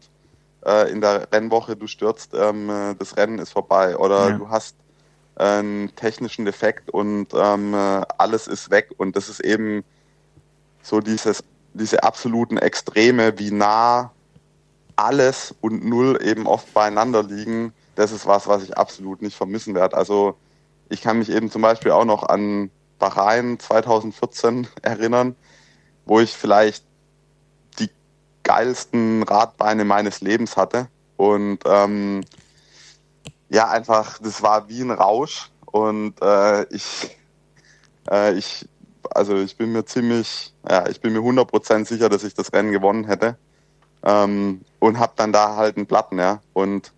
[0.66, 3.96] äh, in der Rennwoche du stürzt, ähm, äh, das Rennen ist vorbei.
[3.98, 4.38] Oder ja.
[4.38, 4.76] du hast
[5.36, 8.90] einen technischen Defekt und ähm, äh, alles ist weg.
[8.98, 9.84] Und das ist eben
[10.82, 11.44] so dieses
[11.76, 14.12] diese absoluten Extreme, wie nah
[14.96, 19.76] alles und null eben oft beieinander liegen, das ist was, was ich absolut nicht vermissen
[19.76, 19.98] werde.
[19.98, 20.36] Also
[20.90, 25.36] ich kann mich eben zum Beispiel auch noch an Bahrain 2014 erinnern,
[26.06, 26.86] wo ich vielleicht
[27.80, 27.90] die
[28.44, 30.88] geilsten Radbeine meines Lebens hatte.
[31.18, 32.22] Und ähm,
[33.50, 35.50] ja, einfach, das war wie ein Rausch.
[35.66, 37.18] Und äh, ich,
[38.10, 38.68] äh, ich
[39.12, 42.72] also ich bin mir ziemlich, ja, ich bin mir 100% sicher, dass ich das Rennen
[42.72, 43.38] gewonnen hätte.
[44.04, 46.42] Ähm, und habe dann da halt einen Platten, ja.
[46.54, 46.94] Und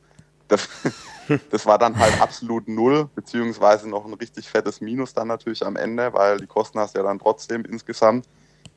[0.47, 0.67] das,
[1.51, 5.75] das war dann halt absolut null, beziehungsweise noch ein richtig fettes Minus dann natürlich am
[5.75, 8.27] Ende, weil die Kosten hast du ja dann trotzdem insgesamt.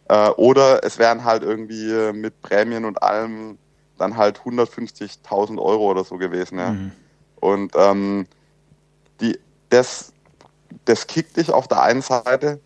[0.08, 3.58] Äh, oder es wären halt irgendwie mit Prämien und allem
[3.98, 6.70] dann halt 150.000 Euro oder so gewesen, ja.
[6.70, 6.92] Mhm.
[7.40, 8.26] Und ähm,
[9.20, 9.38] die,
[9.70, 10.12] das,
[10.84, 12.60] das kickt dich auf der einen Seite,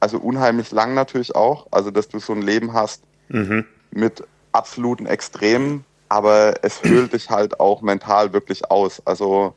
[0.00, 3.64] also unheimlich lang natürlich auch, also dass du so ein Leben hast mhm.
[3.90, 9.02] mit absoluten Extremen, aber es höhlt dich halt auch mental wirklich aus.
[9.04, 9.54] Also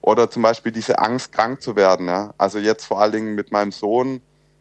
[0.00, 2.06] oder zum Beispiel diese Angst, krank zu werden.
[2.06, 2.32] Ja?
[2.38, 4.20] Also jetzt vor allen Dingen mit meinem Sohn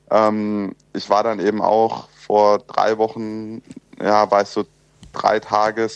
[0.09, 3.61] Ähm, ich war dann eben auch vor drei Wochen,
[4.01, 4.65] ja, war ich so
[5.13, 5.89] drei Tage,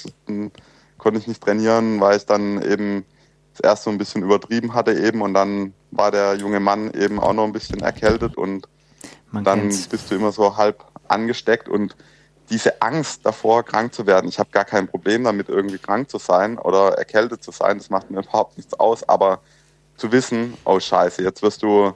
[0.97, 3.05] konnte ich nicht trainieren, weil ich dann eben
[3.53, 7.19] das erste so ein bisschen übertrieben hatte eben und dann war der junge Mann eben
[7.19, 8.67] auch noch ein bisschen erkältet und
[9.31, 9.87] Man dann kennt's.
[9.87, 11.95] bist du immer so halb angesteckt und
[12.49, 16.17] diese Angst davor, krank zu werden, ich habe gar kein Problem damit, irgendwie krank zu
[16.17, 19.39] sein oder erkältet zu sein, das macht mir überhaupt nichts aus, aber
[19.95, 21.93] zu wissen, oh scheiße, jetzt wirst du,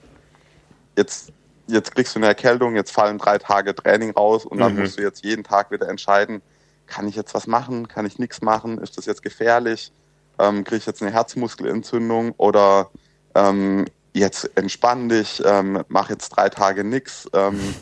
[0.96, 1.34] jetzt,
[1.68, 4.82] jetzt kriegst du eine Erkältung, jetzt fallen drei Tage Training raus und dann mhm.
[4.82, 6.42] musst du jetzt jeden Tag wieder entscheiden,
[6.88, 9.92] kann ich jetzt was machen, kann ich nichts machen, ist das jetzt gefährlich,
[10.40, 12.92] ähm, kriege ich jetzt eine Herzmuskelentzündung oder
[13.34, 13.86] ähm,
[14.20, 17.76] jetzt entspann dich, ähm, mach jetzt drei Tage nichts ähm,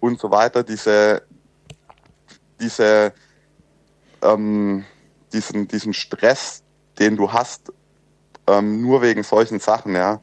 [0.00, 0.62] und so weiter.
[0.62, 1.22] Diese,
[2.60, 3.12] diese,
[4.22, 4.84] ähm,
[5.32, 6.62] diesen, diesen Stress,
[6.98, 7.72] den du hast,
[8.46, 10.20] ähm, nur wegen solchen Sachen, ja,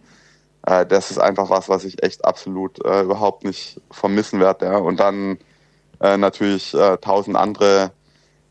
[0.66, 4.66] äh, das ist einfach was, was ich echt absolut äh, überhaupt nicht vermissen werde.
[4.66, 4.78] Ja.
[4.78, 5.38] Und dann
[6.02, 7.92] äh, natürlich äh, tausend andere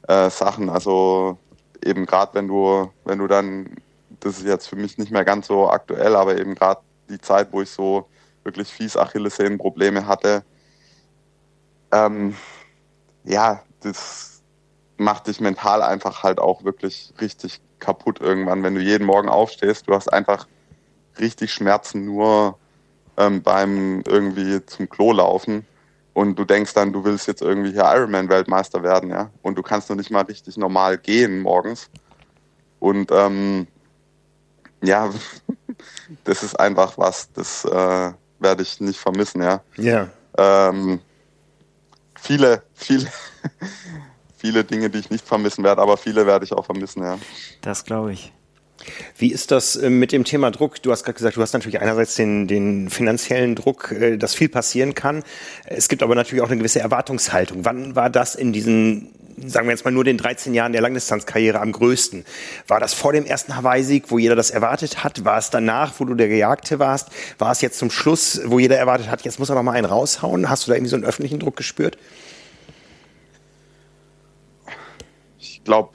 [0.08, 0.70] äh, Sachen.
[0.70, 1.38] Also
[1.84, 3.76] eben gerade wenn du, wenn du dann,
[4.20, 6.80] das ist jetzt für mich nicht mehr ganz so aktuell, aber eben gerade
[7.14, 8.08] die Zeit, wo ich so
[8.42, 10.44] wirklich fies Achillessehnenprobleme hatte,
[11.92, 12.34] ähm,
[13.24, 14.42] ja, das
[14.96, 19.88] macht dich mental einfach halt auch wirklich richtig kaputt irgendwann, wenn du jeden Morgen aufstehst.
[19.88, 20.46] Du hast einfach
[21.18, 22.58] richtig Schmerzen nur
[23.16, 25.66] ähm, beim irgendwie zum Klo laufen
[26.12, 29.90] und du denkst dann, du willst jetzt irgendwie hier Ironman-Weltmeister werden, ja, und du kannst
[29.90, 31.90] noch nicht mal richtig normal gehen morgens.
[32.78, 33.66] Und ähm,
[34.86, 35.10] ja,
[36.24, 39.60] das ist einfach was, das äh, werde ich nicht vermissen, ja.
[39.76, 40.08] Ja.
[40.36, 41.00] Ähm,
[42.20, 43.10] viele, viele,
[44.36, 47.18] viele Dinge, die ich nicht vermissen werde, aber viele werde ich auch vermissen, ja.
[47.62, 48.32] Das glaube ich.
[49.16, 50.82] Wie ist das äh, mit dem Thema Druck?
[50.82, 54.48] Du hast gerade gesagt, du hast natürlich einerseits den, den finanziellen Druck, äh, dass viel
[54.48, 55.22] passieren kann.
[55.64, 57.64] Es gibt aber natürlich auch eine gewisse Erwartungshaltung.
[57.64, 59.12] Wann war das in diesen,
[59.46, 62.24] sagen wir jetzt mal nur den 13 Jahren der Langdistanzkarriere am größten?
[62.68, 65.24] War das vor dem ersten Hawaii-Sieg, wo jeder das erwartet hat?
[65.24, 67.08] War es danach, wo du der Gejagte warst?
[67.38, 69.86] War es jetzt zum Schluss, wo jeder erwartet hat, jetzt muss er noch mal einen
[69.86, 70.48] raushauen?
[70.48, 71.98] Hast du da irgendwie so einen öffentlichen Druck gespürt?
[75.38, 75.90] Ich glaube,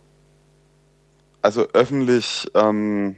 [1.42, 3.16] also öffentlich ähm,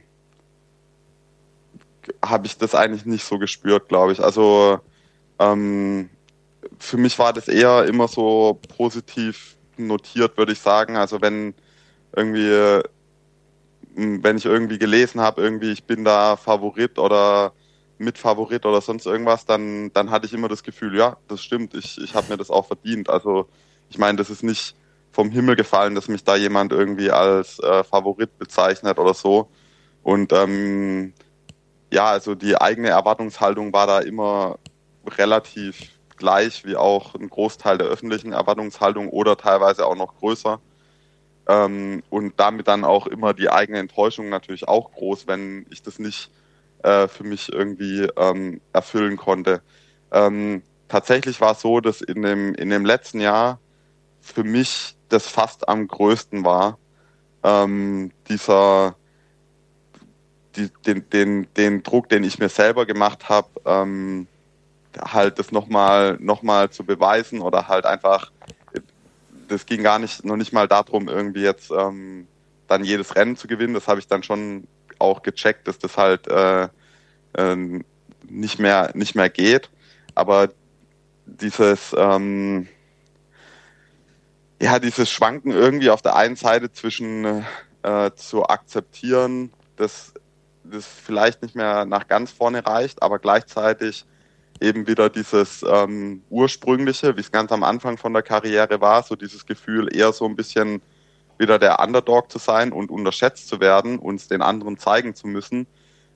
[2.24, 4.20] habe ich das eigentlich nicht so gespürt, glaube ich.
[4.20, 4.80] Also
[5.38, 6.10] ähm,
[6.78, 10.96] für mich war das eher immer so positiv notiert, würde ich sagen.
[10.96, 11.54] Also wenn
[12.14, 12.82] irgendwie,
[13.94, 17.52] wenn ich irgendwie gelesen habe, irgendwie ich bin da Favorit oder
[17.98, 21.98] Mitfavorit oder sonst irgendwas, dann, dann hatte ich immer das Gefühl, ja, das stimmt, ich,
[21.98, 23.08] ich habe mir das auch verdient.
[23.08, 23.48] Also
[23.88, 24.74] ich meine, das ist nicht
[25.12, 29.48] vom Himmel gefallen, dass mich da jemand irgendwie als äh, Favorit bezeichnet oder so.
[30.02, 31.12] Und ähm,
[31.92, 34.58] ja, also die eigene Erwartungshaltung war da immer
[35.06, 35.90] relativ
[36.22, 40.60] gleich wie auch ein Großteil der öffentlichen Erwartungshaltung oder teilweise auch noch größer.
[41.48, 45.98] Ähm, und damit dann auch immer die eigene Enttäuschung natürlich auch groß, wenn ich das
[45.98, 46.30] nicht
[46.84, 49.62] äh, für mich irgendwie ähm, erfüllen konnte.
[50.12, 53.58] Ähm, tatsächlich war es so, dass in dem, in dem letzten Jahr
[54.20, 56.78] für mich das fast am größten war.
[57.42, 58.94] Ähm, dieser,
[60.54, 64.28] die, den, den, den Druck, den ich mir selber gemacht habe, ähm,
[65.00, 68.30] halt das nochmal noch mal zu beweisen oder halt einfach,
[69.48, 72.26] das ging gar nicht, noch nicht mal darum, irgendwie jetzt ähm,
[72.68, 73.74] dann jedes Rennen zu gewinnen.
[73.74, 74.66] Das habe ich dann schon
[74.98, 76.68] auch gecheckt, dass das halt äh,
[77.34, 77.82] äh,
[78.28, 79.70] nicht mehr nicht mehr geht.
[80.14, 80.50] Aber
[81.26, 82.68] dieses ähm,
[84.60, 87.44] ja, dieses Schwanken irgendwie auf der einen Seite zwischen
[87.82, 90.14] äh, zu akzeptieren, dass
[90.64, 94.06] das vielleicht nicht mehr nach ganz vorne reicht, aber gleichzeitig
[94.62, 99.16] eben wieder dieses ähm, ursprüngliche, wie es ganz am Anfang von der Karriere war, so
[99.16, 100.80] dieses Gefühl, eher so ein bisschen
[101.38, 105.66] wieder der Underdog zu sein und unterschätzt zu werden, uns den anderen zeigen zu müssen,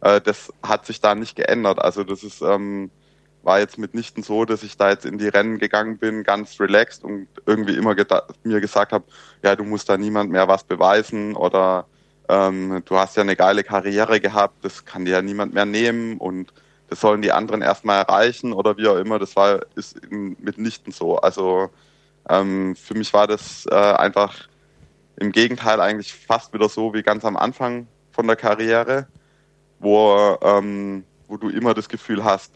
[0.00, 1.80] äh, das hat sich da nicht geändert.
[1.80, 2.90] Also das ist ähm,
[3.46, 7.04] war jetzt mitnichten so, dass ich da jetzt in die Rennen gegangen bin, ganz relaxed
[7.04, 7.94] und irgendwie immer
[8.42, 9.04] mir gesagt habe,
[9.42, 11.86] ja, du musst da niemand mehr was beweisen oder
[12.28, 16.18] ähm, du hast ja eine geile Karriere gehabt, das kann dir ja niemand mehr nehmen
[16.18, 16.52] und
[16.88, 19.18] das sollen die anderen erstmal erreichen oder wie auch immer.
[19.18, 21.16] Das war ist mitnichten so.
[21.16, 21.70] Also
[22.28, 24.48] ähm, für mich war das äh, einfach
[25.16, 29.06] im Gegenteil eigentlich fast wieder so wie ganz am Anfang von der Karriere,
[29.78, 32.52] wo, ähm, wo du immer das Gefühl hast,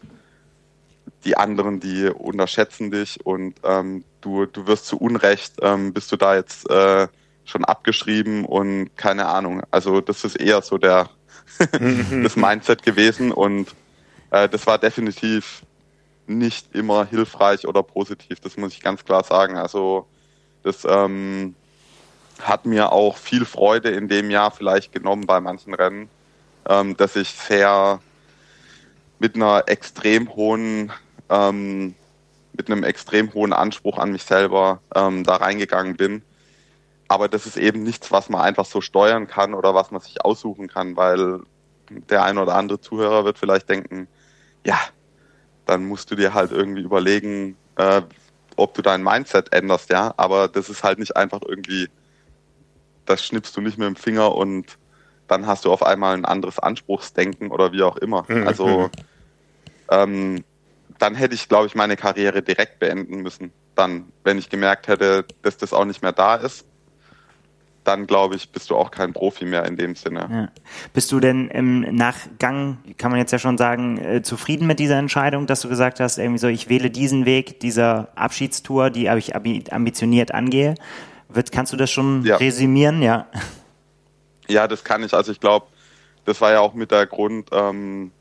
[1.25, 6.17] die anderen, die unterschätzen dich und ähm, du, du wirst zu Unrecht, ähm, bist du
[6.17, 7.07] da jetzt äh,
[7.43, 9.61] schon abgeschrieben und keine Ahnung.
[9.71, 11.09] Also das ist eher so der
[12.23, 13.75] das Mindset gewesen und
[14.31, 15.63] äh, das war definitiv
[16.25, 18.39] nicht immer hilfreich oder positiv.
[18.39, 19.57] Das muss ich ganz klar sagen.
[19.57, 20.07] Also
[20.63, 21.55] das ähm,
[22.41, 26.09] hat mir auch viel Freude in dem Jahr vielleicht genommen bei manchen Rennen,
[26.67, 27.99] ähm, dass ich sehr
[29.19, 30.91] mit einer extrem hohen,
[31.29, 31.93] ähm,
[32.53, 36.23] mit einem extrem hohen Anspruch an mich selber ähm, da reingegangen bin.
[37.07, 40.23] Aber das ist eben nichts, was man einfach so steuern kann oder was man sich
[40.23, 41.41] aussuchen kann, weil
[41.89, 44.07] der ein oder andere Zuhörer wird vielleicht denken,
[44.65, 44.79] ja,
[45.65, 48.01] dann musst du dir halt irgendwie überlegen, äh,
[48.55, 50.13] ob du dein Mindset änderst, ja.
[50.17, 51.89] Aber das ist halt nicht einfach irgendwie,
[53.05, 54.77] das schnippst du nicht mit dem Finger und
[55.27, 58.25] dann hast du auf einmal ein anderes Anspruchsdenken oder wie auch immer.
[58.27, 58.47] Mhm.
[58.47, 58.89] Also
[59.89, 60.43] ähm,
[60.99, 63.51] dann hätte ich, glaube ich, meine Karriere direkt beenden müssen.
[63.75, 66.65] Dann, wenn ich gemerkt hätte, dass das auch nicht mehr da ist,
[67.83, 70.27] dann glaube ich, bist du auch kein Profi mehr in dem Sinne.
[70.31, 70.63] Ja.
[70.93, 74.97] Bist du denn im Nachgang, kann man jetzt ja schon sagen, äh, zufrieden mit dieser
[74.97, 79.35] Entscheidung, dass du gesagt hast, irgendwie so, ich wähle diesen Weg, dieser Abschiedstour, die ich
[79.35, 80.75] ambitioniert angehe?
[81.29, 82.37] Wird, kannst du das schon ja.
[82.37, 83.01] resümieren?
[83.01, 83.27] Ja.
[84.47, 85.13] Ja, das kann ich.
[85.13, 85.67] Also ich glaube,
[86.25, 88.11] das war ja auch mit der Grund, ähm,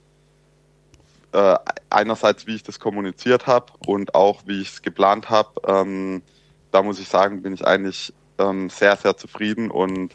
[1.32, 1.56] äh,
[1.88, 5.60] einerseits, wie ich das kommuniziert habe und auch, wie ich es geplant habe.
[5.66, 6.22] Ähm,
[6.70, 10.12] da muss ich sagen, bin ich eigentlich ähm, sehr, sehr zufrieden und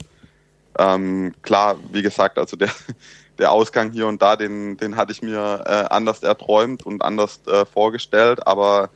[0.78, 2.70] ähm, klar, wie gesagt, also der,
[3.38, 7.42] der Ausgang hier und da, den, den hatte ich mir äh, anders erträumt und anders
[7.48, 8.90] äh, vorgestellt, aber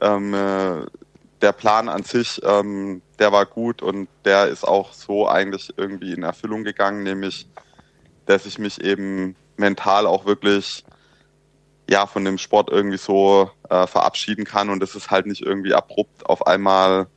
[0.00, 0.86] ähm, äh,
[1.40, 6.12] der Plan an sich, ähm, der war gut und der ist auch so eigentlich irgendwie
[6.12, 7.46] in Erfüllung gegangen, nämlich,
[8.26, 10.84] dass ich mich eben mental auch wirklich
[11.88, 15.74] ja von dem Sport irgendwie so äh, verabschieden kann und es ist halt nicht irgendwie
[15.74, 17.08] abrupt auf einmal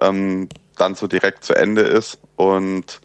[0.00, 0.48] ähm,
[0.80, 2.18] dann so direkt zu Ende ist.
[2.36, 3.00] Und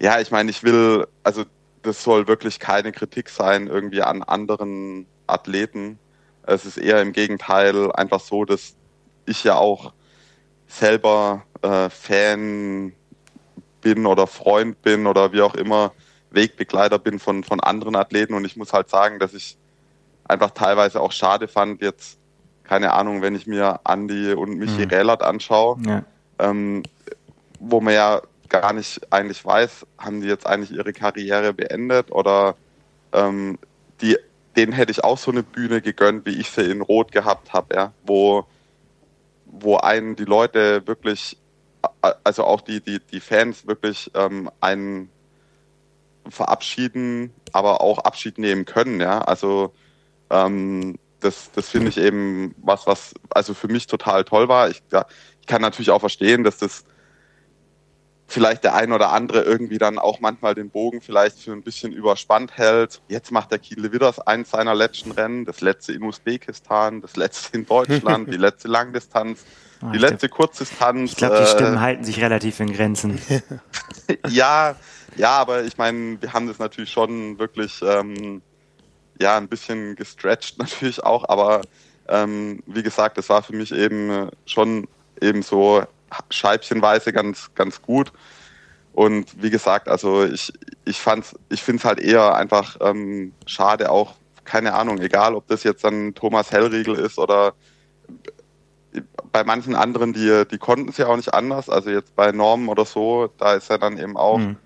[0.00, 1.44] ja, ich meine, ich will, also
[1.82, 5.98] das soll wirklich keine Kritik sein irgendwie an anderen Athleten.
[6.42, 8.74] Es ist eher im Gegenteil einfach so, dass
[9.26, 9.92] ich ja auch
[10.66, 12.92] selber äh, Fan
[13.80, 15.92] bin oder Freund bin oder wie auch immer
[16.30, 19.58] Wegbegleiter bin von, von anderen Athleten und ich muss halt sagen, dass ich
[20.24, 22.18] einfach teilweise auch schade fand, jetzt,
[22.64, 24.90] keine Ahnung, wenn ich mir Andi und Michi mhm.
[24.90, 26.04] Rehlert anschaue, ja
[26.42, 26.82] ähm,
[27.60, 32.56] wo man ja gar nicht eigentlich weiß, haben die jetzt eigentlich ihre Karriere beendet oder
[33.12, 33.58] ähm,
[34.00, 34.18] die,
[34.56, 37.74] denen hätte ich auch so eine Bühne gegönnt, wie ich sie in Rot gehabt habe,
[37.74, 38.44] ja, wo,
[39.46, 41.38] wo einen die Leute wirklich,
[42.24, 45.08] also auch die, die, die Fans wirklich ähm, einen
[46.28, 49.20] verabschieden, aber auch Abschied nehmen können, ja.
[49.22, 49.72] Also
[50.30, 54.68] ähm, das, das finde ich eben was, was also für mich total toll war.
[54.70, 55.06] Ich, ja,
[55.46, 56.84] kann natürlich auch verstehen, dass das
[58.32, 61.92] vielleicht der ein oder andere irgendwie dann auch manchmal den Bogen vielleicht für ein bisschen
[61.92, 63.02] überspannt hält.
[63.08, 67.56] Jetzt macht der Kiel Widders eins seiner letzten Rennen, das letzte in Usbekistan, das letzte
[67.56, 69.44] in Deutschland, die letzte Langdistanz,
[69.82, 71.12] oh, die letzte glaub, Kurzdistanz.
[71.12, 73.20] Ich glaube, die Stimmen äh, halten sich relativ in Grenzen.
[74.28, 74.76] ja,
[75.16, 78.40] ja, aber ich meine, wir haben das natürlich schon wirklich ähm,
[79.20, 81.62] ja ein bisschen gestretched natürlich auch, aber
[82.08, 84.88] ähm, wie gesagt, es war für mich eben schon
[85.22, 85.82] eben so
[86.30, 88.12] scheibchenweise ganz, ganz gut.
[88.92, 90.52] Und wie gesagt, also ich,
[90.84, 94.14] ich fand's, ich finde es halt eher einfach ähm, schade auch,
[94.44, 97.54] keine Ahnung, egal ob das jetzt dann Thomas Hellriegel ist oder
[99.30, 101.70] bei manchen anderen, die, die konnten es ja auch nicht anders.
[101.70, 104.56] Also jetzt bei Normen oder so, da ist er dann eben auch mhm.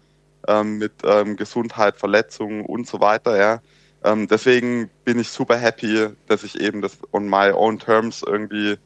[0.49, 3.61] ähm, mit ähm, Gesundheit, Verletzungen und so weiter, ja.
[4.05, 8.77] Ähm, deswegen bin ich super happy, dass ich eben das on my own terms irgendwie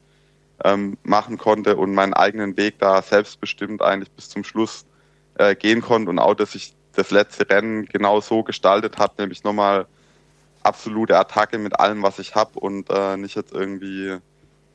[0.65, 4.85] ähm, machen konnte und meinen eigenen Weg da selbstbestimmt eigentlich bis zum Schluss
[5.37, 9.45] äh, gehen konnte und auch, dass ich das letzte Rennen genau so gestaltet habe, nämlich
[9.45, 9.87] nochmal
[10.63, 14.19] absolute Attacke mit allem, was ich habe und äh, nicht jetzt irgendwie,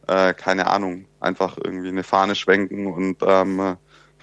[0.07, 3.77] äh, keine Ahnung, einfach irgendwie eine Fahne schwenken und, ähm,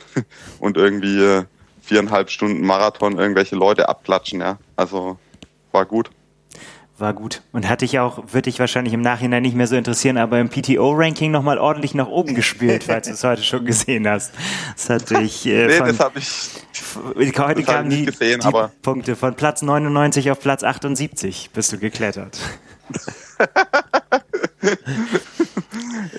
[0.59, 1.43] und irgendwie
[1.81, 4.59] viereinhalb Stunden Marathon irgendwelche Leute abklatschen, ja.
[4.77, 5.19] Also
[5.71, 6.11] war gut
[7.03, 7.43] war gut.
[7.53, 10.49] Und hatte ich auch, würde ich wahrscheinlich im Nachhinein nicht mehr so interessieren, aber im
[10.49, 14.33] PTO-Ranking nochmal ordentlich nach oben gespielt, falls du es heute schon gesehen hast.
[14.75, 15.45] Das hatte ich.
[15.45, 16.49] Äh, nee, von, das habe ich.
[17.39, 18.51] Heute kamen die, gesehen, die
[18.81, 22.39] Punkte von Platz 99 auf Platz 78 bist du geklettert.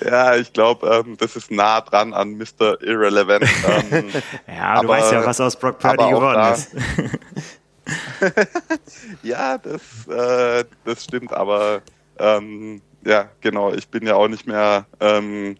[0.04, 2.82] ja, ich glaube, ähm, das ist nah dran an Mr.
[2.82, 3.46] Irrelevant.
[3.90, 4.08] Ähm,
[4.46, 6.70] ja, du aber, weißt ja, was aus Brock Purdy geworden ist.
[9.22, 11.82] ja, das, äh, das stimmt, aber
[12.18, 15.56] ähm, ja, genau, ich bin ja auch nicht mehr ähm,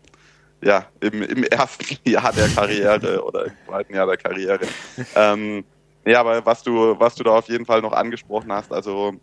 [0.63, 4.67] ja, im, im ersten Jahr der Karriere oder im zweiten Jahr der Karriere.
[5.15, 5.65] Ähm,
[6.07, 9.15] ja, aber was du, was du da auf jeden Fall noch angesprochen hast, also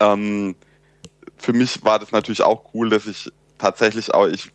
[0.00, 0.54] ähm,
[1.36, 4.50] für mich war das natürlich auch cool, dass ich tatsächlich auch, ich,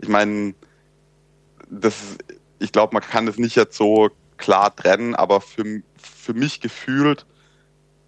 [0.00, 0.54] ich meine,
[1.68, 2.18] das,
[2.58, 7.26] ich glaube, man kann das nicht jetzt so klar trennen, aber für, für mich gefühlt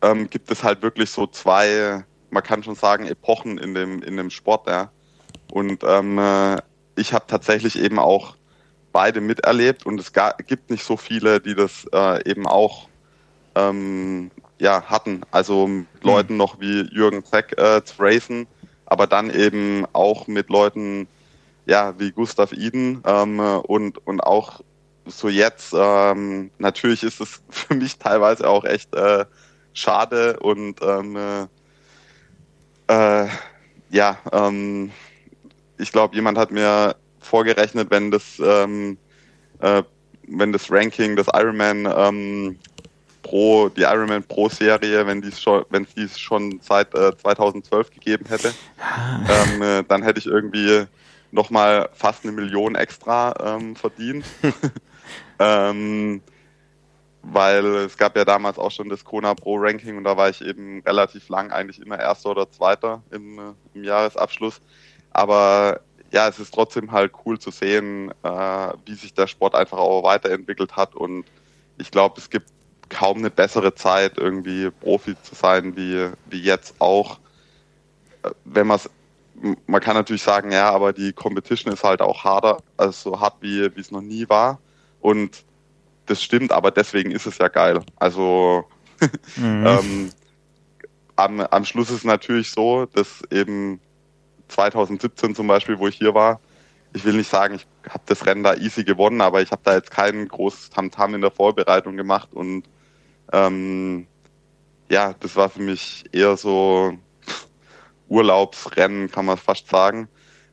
[0.02, 4.16] ähm, gibt es halt wirklich so zwei, man kann schon sagen, Epochen in dem, in
[4.16, 4.90] dem Sport, ja.
[5.50, 6.58] Und ähm, äh,
[6.96, 8.36] ich habe tatsächlich eben auch
[8.92, 10.12] beide miterlebt und es
[10.46, 12.88] gibt nicht so viele, die das äh, eben auch
[13.54, 15.22] ähm, ja, hatten.
[15.30, 16.10] Also mit mhm.
[16.10, 18.46] Leuten noch wie Jürgen Zeck äh, zu racen,
[18.86, 21.06] aber dann eben auch mit Leuten
[21.66, 24.60] ja, wie Gustav Iden ähm, und, und auch
[25.08, 25.74] so jetzt.
[25.76, 29.24] Ähm, natürlich ist es für mich teilweise auch echt äh,
[29.72, 31.46] schade und ähm, äh,
[32.88, 33.28] äh,
[33.90, 34.90] ja, ähm,
[35.78, 38.98] ich glaube, jemand hat mir vorgerechnet, wenn das, ähm,
[39.60, 39.82] äh,
[40.26, 42.58] wenn das Ranking des Ironman ähm,
[43.22, 47.90] Pro, die Ironman Pro Serie, wenn die schon, wenn es die schon seit äh, 2012
[47.90, 49.20] gegeben hätte, ah.
[49.28, 50.86] ähm, äh, dann hätte ich irgendwie
[51.30, 54.24] noch mal fast eine Million extra ähm, verdient.
[55.38, 56.20] ähm,
[57.22, 60.40] weil es gab ja damals auch schon das Kona Pro Ranking und da war ich
[60.42, 64.60] eben relativ lang eigentlich immer Erster oder Zweiter im, äh, im Jahresabschluss.
[65.10, 65.80] Aber
[66.10, 70.02] ja, es ist trotzdem halt cool zu sehen, äh, wie sich der Sport einfach auch
[70.04, 70.94] weiterentwickelt hat.
[70.94, 71.24] Und
[71.76, 72.50] ich glaube, es gibt
[72.88, 77.18] kaum eine bessere Zeit, irgendwie Profi zu sein, wie, wie jetzt auch.
[78.22, 78.90] Äh, wenn man es,
[79.66, 83.36] man kann natürlich sagen, ja, aber die Competition ist halt auch harder, also so hart
[83.40, 84.58] wie, wie es noch nie war.
[85.00, 85.44] Und
[86.06, 87.80] das stimmt, aber deswegen ist es ja geil.
[87.96, 88.64] Also
[89.36, 89.66] mhm.
[89.66, 90.10] ähm,
[91.16, 93.80] am, am Schluss ist es natürlich so, dass eben
[94.48, 96.40] 2017 zum Beispiel, wo ich hier war,
[96.94, 99.74] ich will nicht sagen, ich habe das Rennen da easy gewonnen, aber ich habe da
[99.74, 102.64] jetzt kein großes Tamtam in der Vorbereitung gemacht und
[103.32, 104.06] ähm,
[104.88, 106.96] ja, das war für mich eher so
[108.08, 110.08] Urlaubsrennen, kann man fast sagen.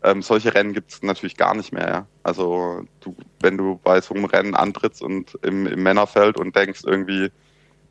[0.06, 1.88] Ähm, solche Rennen gibt es natürlich gar nicht mehr.
[1.88, 2.08] Ja?
[2.22, 6.82] Also du, wenn du bei so einem Rennen antrittst und im, im Männerfeld und denkst
[6.86, 7.32] irgendwie,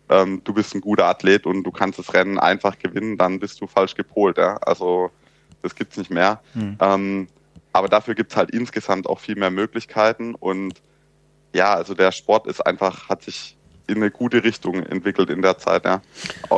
[0.08, 3.60] ähm, du bist ein guter Athlet und du kannst das Rennen einfach gewinnen, dann bist
[3.60, 4.38] du falsch gepolt.
[4.38, 4.58] Ja?
[4.58, 5.10] Also
[5.62, 6.40] das gibt's nicht mehr.
[6.52, 6.76] Hm.
[6.80, 7.28] Ähm,
[7.72, 10.80] aber dafür gibt's halt insgesamt auch viel mehr Möglichkeiten und
[11.52, 13.56] ja, also der Sport ist einfach, hat sich
[13.86, 16.00] in eine gute Richtung entwickelt in der Zeit, ja,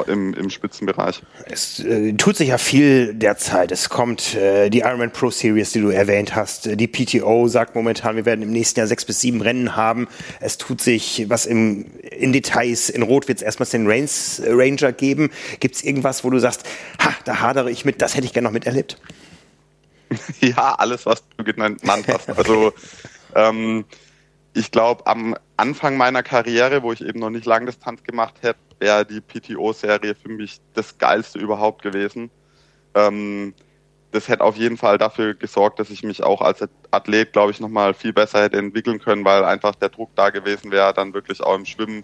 [0.06, 1.22] im, im Spitzenbereich.
[1.44, 3.72] Es äh, tut sich ja viel derzeit.
[3.72, 6.68] Es kommt äh, die Ironman Pro Series, die du erwähnt hast.
[6.78, 10.06] Die PTO sagt momentan, wir werden im nächsten Jahr sechs bis sieben Rennen haben.
[10.40, 12.90] Es tut sich was im, in Details.
[12.90, 15.30] In Rot wird es erstmals den Rains Ranger geben.
[15.58, 16.64] Gibt es irgendwas, wo du sagst,
[17.00, 18.98] ha, da hadere ich mit, das hätte ich gerne noch miterlebt?
[20.40, 22.28] ja, alles, was du genannt hast.
[22.30, 22.72] Also
[23.34, 23.84] ähm,
[24.56, 29.04] ich glaube, am Anfang meiner Karriere, wo ich eben noch nicht Langdistanz gemacht hätte, wäre
[29.04, 32.30] die PTO-Serie für mich das geilste überhaupt gewesen.
[32.94, 33.52] Ähm,
[34.12, 37.60] das hätte auf jeden Fall dafür gesorgt, dass ich mich auch als Athlet, glaube ich,
[37.60, 41.42] nochmal viel besser hätte entwickeln können, weil einfach der Druck da gewesen wäre, dann wirklich
[41.42, 42.02] auch im Schwimmen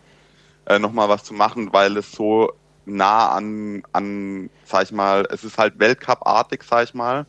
[0.66, 2.52] äh, nochmal was zu machen, weil es so
[2.84, 7.24] nah an, an, sag ich mal, es ist halt Weltcup-artig, sag ich mal,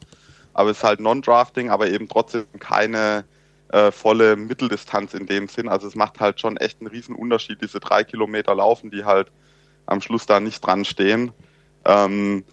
[0.54, 3.24] aber es ist halt Non-Drafting, aber eben trotzdem keine
[3.74, 5.68] äh, volle Mitteldistanz in dem Sinn.
[5.68, 9.32] Also es macht halt schon echt einen riesen Unterschied, diese drei Kilometer laufen, die halt
[9.88, 11.32] am Schluss da nicht dran stehen.
[11.84, 12.46] Ähm,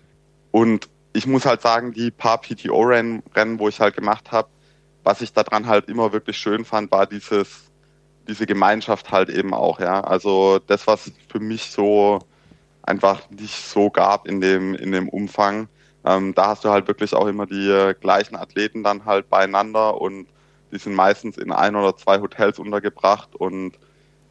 [0.50, 3.22] und ich muss halt sagen, die paar PTO-Rennen,
[3.58, 4.48] wo ich halt gemacht habe,
[5.04, 7.70] was ich daran halt immer wirklich schön fand, war dieses,
[8.26, 10.00] diese Gemeinschaft halt eben auch, ja.
[10.00, 12.20] Also das, was für mich so
[12.82, 15.68] einfach nicht so gab in dem, in dem Umfang.
[16.02, 20.00] Ähm, da hast du halt wirklich auch immer die äh, gleichen Athleten dann halt beieinander
[20.00, 20.26] und
[20.72, 23.78] die sind meistens in ein oder zwei Hotels untergebracht und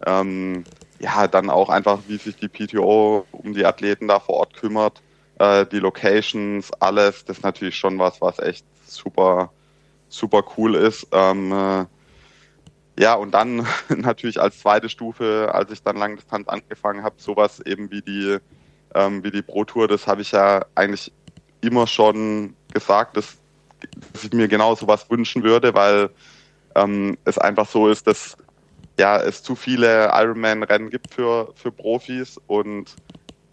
[0.06, 0.64] ähm,
[1.00, 5.02] ja, dann auch einfach, wie sich die PTO um die Athleten da vor Ort kümmert,
[5.40, 9.52] äh, die Locations, alles, das ist natürlich schon was, was echt super,
[10.10, 11.08] super cool ist.
[11.12, 11.86] Ähm, äh,
[13.00, 17.90] ja, und dann natürlich als zweite Stufe, als ich dann Langdistanz angefangen habe, sowas eben
[17.92, 18.38] wie die,
[18.94, 21.12] ähm, wie die Pro Tour, das habe ich ja eigentlich
[21.62, 23.38] immer schon gesagt, dass
[24.14, 26.10] dass ich mir genau sowas wünschen würde, weil
[26.76, 28.38] ähm, es einfach so ist, dass
[29.00, 32.96] ja, es zu viele Ironman-Rennen gibt für, für Profis und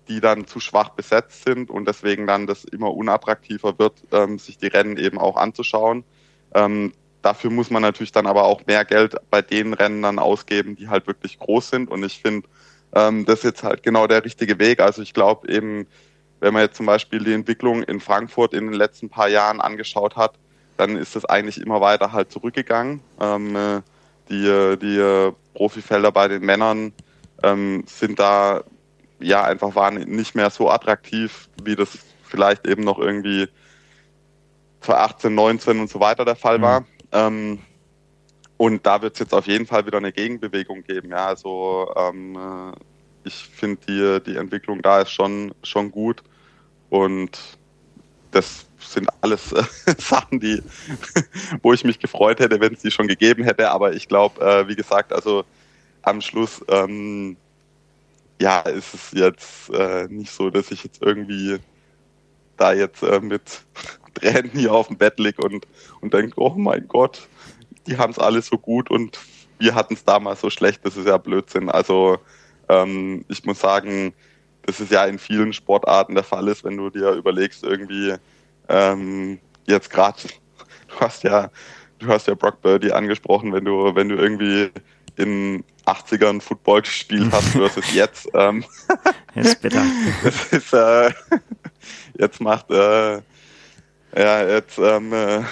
[0.09, 4.59] die dann zu schwach besetzt sind und deswegen dann das immer unattraktiver wird, ähm, sich
[4.59, 6.05] die Rennen eben auch anzuschauen.
[6.55, 10.77] Ähm, dafür muss man natürlich dann aber auch mehr Geld bei den Rennen dann ausgeben,
[10.77, 12.49] die halt wirklich groß sind und ich finde,
[12.95, 14.81] ähm, das ist jetzt halt genau der richtige Weg.
[14.81, 15.87] Also ich glaube eben,
[16.47, 20.15] wenn man jetzt zum Beispiel die Entwicklung in Frankfurt in den letzten paar Jahren angeschaut
[20.15, 20.35] hat,
[20.77, 23.01] dann ist das eigentlich immer weiter halt zurückgegangen.
[23.21, 23.81] Ähm, äh,
[24.29, 26.93] die äh, die äh, Profifelder bei den Männern
[27.43, 28.63] ähm, sind da
[29.19, 33.49] ja einfach waren nicht mehr so attraktiv, wie das vielleicht eben noch irgendwie
[34.83, 36.63] 2018, 19 und so weiter der Fall mhm.
[36.63, 36.85] war.
[37.11, 37.59] Ähm,
[38.57, 41.11] und da wird es jetzt auf jeden Fall wieder eine Gegenbewegung geben.
[41.11, 42.77] Ja, also ähm, äh,
[43.25, 46.23] ich finde die, die Entwicklung da ist schon, schon gut.
[46.91, 47.39] Und
[48.31, 49.65] das sind alles äh,
[49.99, 50.63] Sachen, die,
[51.63, 53.71] wo ich mich gefreut hätte, wenn es die schon gegeben hätte.
[53.71, 55.45] Aber ich glaube, äh, wie gesagt, also
[56.03, 57.37] am Schluss, ähm,
[58.41, 61.59] ja, ist es jetzt äh, nicht so, dass ich jetzt irgendwie
[62.57, 63.65] da jetzt äh, mit
[64.15, 65.67] Tränen hier auf dem Bett liege und,
[66.01, 67.29] und denke, oh mein Gott,
[67.87, 69.19] die haben es alles so gut und
[69.59, 71.71] wir hatten es damals so schlecht, das ist ja Blödsinn.
[71.71, 72.19] Also
[72.69, 74.13] ähm, ich muss sagen,
[74.67, 78.15] das ist ja in vielen Sportarten der Fall ist, wenn du dir überlegst, irgendwie
[78.69, 80.19] ähm, jetzt gerade,
[80.89, 81.51] du hast ja,
[81.99, 84.71] du hast ja Brock Birdie angesprochen, wenn du, wenn du irgendwie
[85.17, 88.29] in 80ern Football gespielt hast versus jetzt.
[88.35, 88.65] Ähm,
[89.35, 89.85] das ist bitter.
[90.25, 91.11] Das ist, äh,
[92.19, 93.15] jetzt macht, äh,
[94.17, 95.43] ja, jetzt, ähm, äh,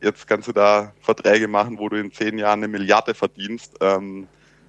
[0.00, 3.74] jetzt kannst du da Verträge machen, wo du in zehn Jahren eine Milliarde verdienst.
[3.80, 4.28] Ähm,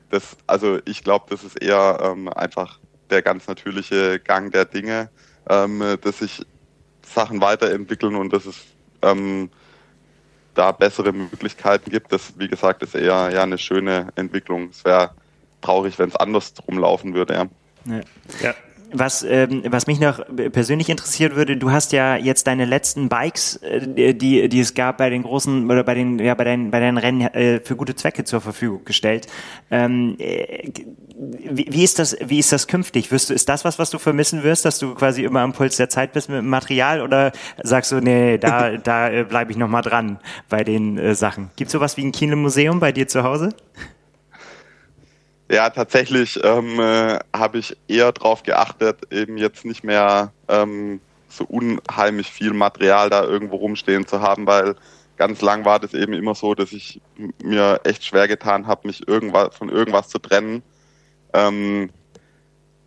[0.10, 2.80] das, also ich glaube, das ist eher ähm, einfach
[3.10, 5.10] der ganz natürliche Gang der Dinge,
[5.50, 6.46] ähm, dass sich
[7.06, 8.64] Sachen weiterentwickeln und dass es
[9.02, 9.50] ähm,
[10.54, 12.12] da bessere Möglichkeiten gibt.
[12.12, 14.70] Das, wie gesagt, ist eher ja, eine schöne Entwicklung.
[14.70, 15.12] Es wäre
[15.62, 17.34] traurig, wenn es anders drum laufen würde.
[17.34, 17.46] Ja.
[17.86, 18.02] ja.
[18.42, 18.56] ja
[18.94, 20.22] was, ähm, was mich noch
[20.52, 24.98] persönlich interessiert würde, du hast ja jetzt deine letzten Bikes, äh, die, die es gab
[24.98, 27.96] bei den großen oder bei den, ja, bei deinen, bei deinen Rennen äh, für gute
[27.96, 29.28] Zwecke zur Verfügung gestellt.
[29.72, 30.72] Ähm, äh,
[31.16, 33.12] wie, wie, ist das, wie ist das künftig?
[33.12, 35.78] Wirst du, ist das was, was du vermissen wirst, dass du quasi immer am Puls
[35.78, 37.32] der Zeit bist mit dem Material oder
[37.62, 40.20] sagst du, nee, da, da äh, bleibe ich nochmal dran
[40.50, 41.50] bei den äh, Sachen?
[41.56, 43.50] Gibt es sowas wie ein Kino-Museum bei dir zu Hause?
[45.50, 51.44] Ja, tatsächlich ähm, äh, habe ich eher darauf geachtet, eben jetzt nicht mehr ähm, so
[51.46, 54.76] unheimlich viel Material da irgendwo rumstehen zu haben, weil
[55.18, 57.02] ganz lang war das eben immer so, dass ich
[57.44, 60.64] mir echt schwer getan habe, mich irgendwas, von irgendwas zu trennen.
[61.34, 61.90] Ähm,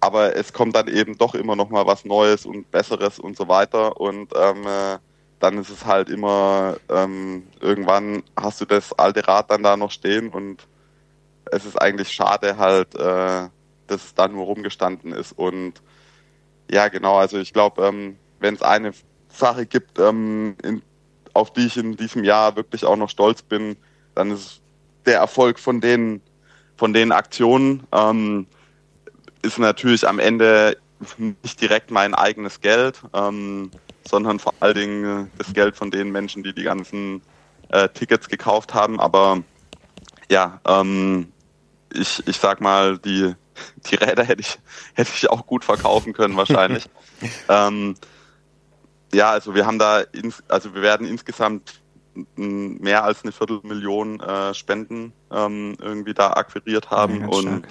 [0.00, 3.48] aber es kommt dann eben doch immer noch mal was Neues und Besseres und so
[3.48, 4.98] weiter und ähm, äh,
[5.40, 9.90] dann ist es halt immer ähm, irgendwann hast du das alte Rad dann da noch
[9.90, 10.66] stehen und
[11.50, 13.48] es ist eigentlich schade halt, äh,
[13.86, 15.32] dass es da nur rumgestanden ist.
[15.32, 15.74] Und
[16.70, 18.92] ja, genau, also ich glaube, ähm, wenn es eine
[19.28, 20.82] Sache gibt, ähm, in,
[21.32, 23.76] auf die ich in diesem Jahr wirklich auch noch stolz bin,
[24.14, 24.62] dann ist
[25.04, 26.20] der Erfolg von den,
[26.76, 28.46] von den Aktionen, ähm,
[29.42, 30.78] ist natürlich am Ende
[31.42, 33.70] nicht direkt mein eigenes Geld, ähm,
[34.08, 37.22] sondern vor allen Dingen das Geld von den Menschen, die die ganzen
[37.68, 38.98] äh, Tickets gekauft haben.
[38.98, 39.42] Aber
[40.30, 41.32] ja, ähm,
[41.92, 43.34] ich, ich sag mal, die,
[43.86, 44.58] die Räder hätte ich,
[44.94, 46.88] hätte ich auch gut verkaufen können wahrscheinlich.
[47.48, 47.94] ähm,
[49.12, 51.80] ja, also wir haben da, ins, also wir werden insgesamt
[52.36, 57.66] mehr als eine Viertelmillion äh, Spenden ähm, irgendwie da akquiriert haben ja, und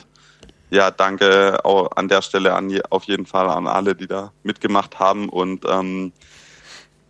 [0.69, 4.31] ja, danke auch an der Stelle an je, auf jeden Fall an alle, die da
[4.43, 6.13] mitgemacht haben und ähm,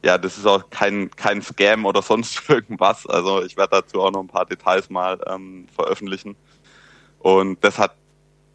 [0.06, 3.08] ja, das ist auch kein, kein Scam oder sonst irgendwas.
[3.08, 6.36] Also ich werde dazu auch noch ein paar Details mal ähm, veröffentlichen.
[7.26, 7.95] Und das hat,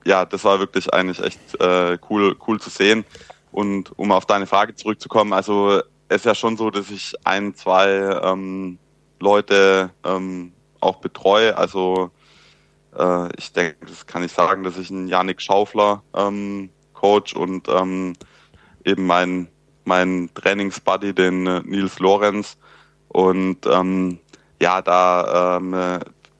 [0.04, 3.04] ja, das war wirklich eigentlich echt äh, cool, cool zu sehen.
[3.50, 7.52] Und um auf deine Frage zurückzukommen, also es ist ja schon so, dass ich ein,
[7.56, 7.88] zwei
[8.22, 8.78] ähm,
[9.18, 11.58] Leute ähm, auch betreue.
[11.58, 12.12] Also
[12.96, 17.68] äh, ich denke, das kann ich sagen, dass ich einen Janik Schaufler ähm, coach und
[17.68, 18.12] ähm,
[18.84, 19.48] eben mein,
[19.82, 22.56] mein Trainingsbuddy, den äh, Nils Lorenz.
[23.08, 24.20] Und ähm,
[24.62, 25.74] ja, da ähm,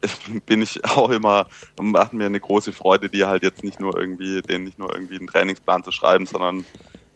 [0.47, 1.47] bin ich auch immer,
[1.81, 5.17] macht mir eine große Freude, die halt jetzt nicht nur irgendwie, denen nicht nur irgendwie
[5.17, 6.65] einen Trainingsplan zu schreiben, sondern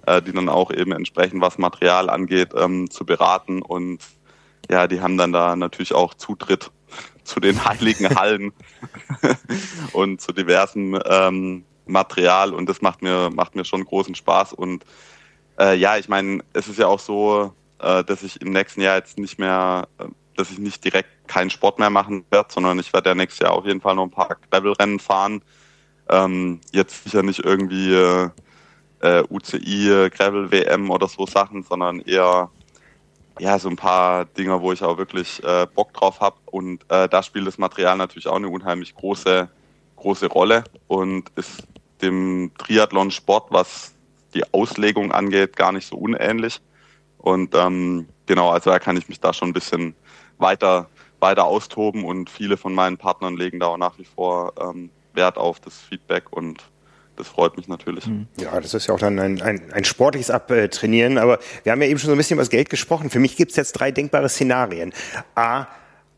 [0.06, 3.62] äh, die dann auch eben entsprechend, was Material angeht, ähm, zu beraten.
[3.62, 4.00] Und
[4.70, 6.70] ja, die haben dann da natürlich auch Zutritt
[7.24, 8.52] zu den heiligen Hallen
[9.92, 14.52] und zu diversen ähm, Material und das macht mir, macht mir schon großen Spaß.
[14.52, 14.84] Und
[15.58, 18.96] äh, ja, ich meine, es ist ja auch so, äh, dass ich im nächsten Jahr
[18.96, 20.06] jetzt nicht mehr äh,
[20.36, 23.52] dass ich nicht direkt keinen Sport mehr machen werde, sondern ich werde ja nächstes Jahr
[23.52, 25.42] auf jeden Fall noch ein paar Gravel-Rennen fahren.
[26.08, 27.94] Ähm, jetzt sicher nicht irgendwie
[29.00, 32.50] äh, UCI, Gravel-WM oder so Sachen, sondern eher
[33.38, 36.36] ja so ein paar Dinge, wo ich auch wirklich äh, Bock drauf habe.
[36.46, 39.48] Und äh, da spielt das Material natürlich auch eine unheimlich große,
[39.96, 41.64] große Rolle und ist
[42.02, 43.94] dem Triathlon-Sport, was
[44.34, 46.60] die Auslegung angeht, gar nicht so unähnlich.
[47.18, 49.94] Und ähm, genau, also da kann ich mich da schon ein bisschen
[50.38, 50.88] weiter,
[51.20, 55.38] weiter austoben und viele von meinen Partnern legen da auch nach wie vor ähm, Wert
[55.38, 56.64] auf das Feedback und
[57.16, 58.06] das freut mich natürlich.
[58.06, 58.26] Mhm.
[58.38, 61.88] Ja, das ist ja auch dann ein, ein, ein sportliches Abtrainieren, aber wir haben ja
[61.88, 63.10] eben schon so ein bisschen über das Geld gesprochen.
[63.10, 64.92] Für mich gibt es jetzt drei denkbare Szenarien.
[65.36, 65.66] A,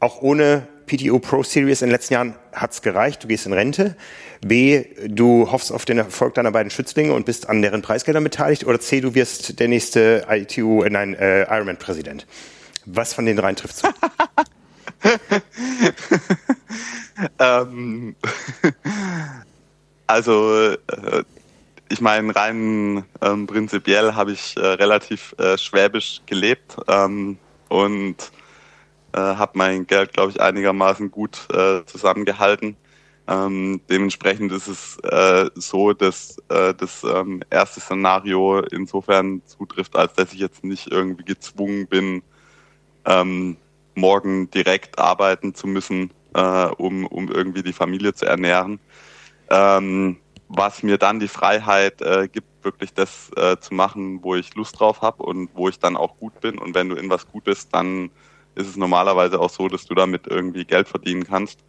[0.01, 3.53] auch ohne PTO Pro Series in den letzten Jahren hat es gereicht, du gehst in
[3.53, 3.97] Rente.
[4.41, 8.67] B, du hoffst auf den Erfolg deiner beiden Schützlinge und bist an deren Preisgeldern beteiligt.
[8.67, 12.27] Oder C, du wirst der nächste ITU, äh, nein, äh, Ironman-Präsident.
[12.87, 13.89] Was von den dreien trifft zu?
[17.39, 18.17] ähm,
[20.07, 21.25] also, äh,
[21.89, 28.17] ich meine, rein ähm, prinzipiell habe ich äh, relativ äh, schwäbisch gelebt ähm, und
[29.13, 32.77] äh, habe mein Geld, glaube ich, einigermaßen gut äh, zusammengehalten.
[33.29, 40.15] Ähm, dementsprechend ist es äh, so, dass äh, das ähm, erste Szenario insofern zutrifft, als
[40.15, 42.23] dass ich jetzt nicht irgendwie gezwungen bin,
[43.07, 43.57] ähm,
[43.95, 48.79] morgen direkt arbeiten zu müssen, äh, um, um irgendwie die Familie zu ernähren.
[49.51, 54.55] Ähm, was mir dann die Freiheit äh, gibt, wirklich das äh, zu machen, wo ich
[54.55, 56.59] Lust drauf habe und wo ich dann auch gut bin.
[56.59, 58.11] Und wenn du in was gut bist, dann
[58.55, 61.61] ist es normalerweise auch so, dass du damit irgendwie Geld verdienen kannst.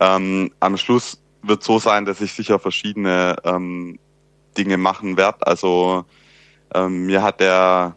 [0.00, 3.98] Ähm, am Schluss wird so sein, dass ich sicher verschiedene ähm,
[4.56, 5.46] Dinge machen werde.
[5.46, 6.04] Also
[6.74, 7.96] ähm, mir hat der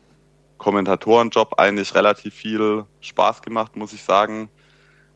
[0.60, 4.50] Kommentatorenjob eigentlich relativ viel Spaß gemacht, muss ich sagen.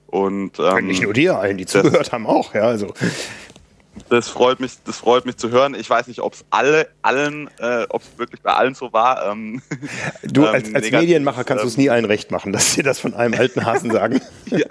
[0.07, 2.55] Und ähm, nicht nur dir, allen, die zugehört haben, auch.
[2.55, 2.93] Ja, also
[4.09, 5.75] das freut mich, das freut mich zu hören.
[5.75, 9.31] Ich weiß nicht, ob es alle, allen, äh, ob es wirklich bei allen so war.
[9.31, 9.61] Ähm,
[10.23, 12.83] du als, ähm, als Medienmacher kannst ähm, du es nie allen recht machen, dass sie
[12.83, 14.21] das von einem alten Hasen sagen.
[14.47, 14.65] ja.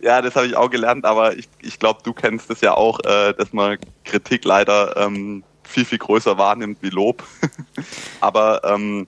[0.00, 3.00] ja, das habe ich auch gelernt, aber ich, ich glaube, du kennst es ja auch,
[3.00, 7.22] äh, dass man Kritik leider ähm, viel, viel größer wahrnimmt wie Lob.
[8.20, 9.06] aber ähm,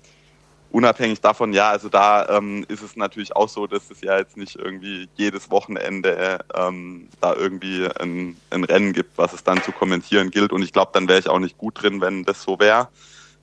[0.70, 4.36] unabhängig davon, ja, also da ähm, ist es natürlich auch so, dass es ja jetzt
[4.36, 9.72] nicht irgendwie jedes Wochenende ähm, da irgendwie ein, ein, Rennen gibt, was es dann zu
[9.72, 10.52] kommentieren gilt.
[10.52, 12.88] Und ich glaube, dann wäre ich auch nicht gut drin, wenn das so wäre,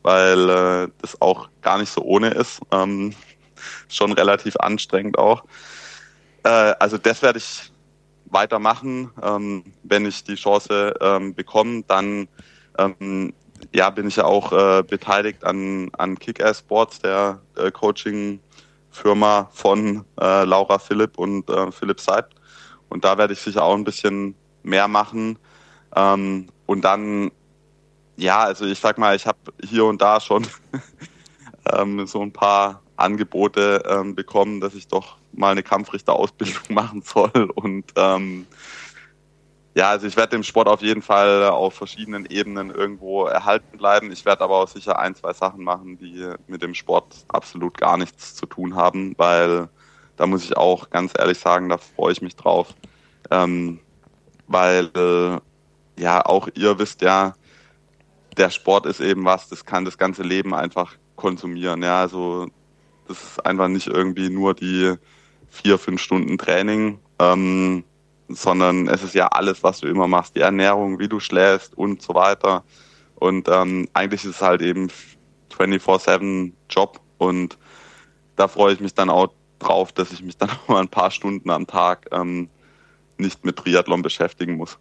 [0.03, 2.61] weil äh, das auch gar nicht so ohne ist.
[2.71, 3.15] Ähm,
[3.87, 5.43] schon relativ anstrengend auch.
[6.43, 7.71] Äh, also das werde ich
[8.25, 9.11] weitermachen.
[9.21, 12.27] Ähm, wenn ich die Chance ähm, bekomme, dann
[12.77, 13.33] ähm,
[13.73, 20.05] ja, bin ich ja auch äh, beteiligt an, an Kick-Ass Sports, der äh, Coaching-Firma von
[20.19, 22.25] äh, Laura Philipp und äh, Philipp Seid.
[22.89, 25.39] Und da werde ich sicher auch ein bisschen mehr machen.
[25.95, 27.31] Ähm, und dann,
[28.17, 30.47] ja, also ich sag mal, ich habe hier und da schon
[31.73, 37.49] ähm, so ein paar Angebote ähm, bekommen, dass ich doch mal eine Kampfrichterausbildung machen soll.
[37.55, 38.45] Und ähm,
[39.75, 44.11] ja, also ich werde dem Sport auf jeden Fall auf verschiedenen Ebenen irgendwo erhalten bleiben.
[44.11, 47.97] Ich werde aber auch sicher ein, zwei Sachen machen, die mit dem Sport absolut gar
[47.97, 49.69] nichts zu tun haben, weil
[50.15, 52.75] da muss ich auch ganz ehrlich sagen, da freue ich mich drauf.
[53.31, 53.79] Ähm,
[54.47, 55.39] weil äh,
[56.01, 57.33] ja, auch ihr wisst ja,
[58.37, 61.81] der Sport ist eben was, das kann das ganze Leben einfach konsumieren.
[61.81, 62.47] Ja, also
[63.07, 64.95] das ist einfach nicht irgendwie nur die
[65.49, 66.99] vier, fünf Stunden Training.
[67.19, 67.83] Ähm,
[68.35, 72.01] sondern es ist ja alles, was du immer machst, die Ernährung, wie du schläfst und
[72.01, 72.63] so weiter.
[73.15, 74.89] Und ähm, eigentlich ist es halt eben
[75.57, 77.57] 24-7 Job und
[78.35, 81.11] da freue ich mich dann auch drauf, dass ich mich dann auch mal ein paar
[81.11, 82.49] Stunden am Tag ähm,
[83.17, 84.77] nicht mit Triathlon beschäftigen muss.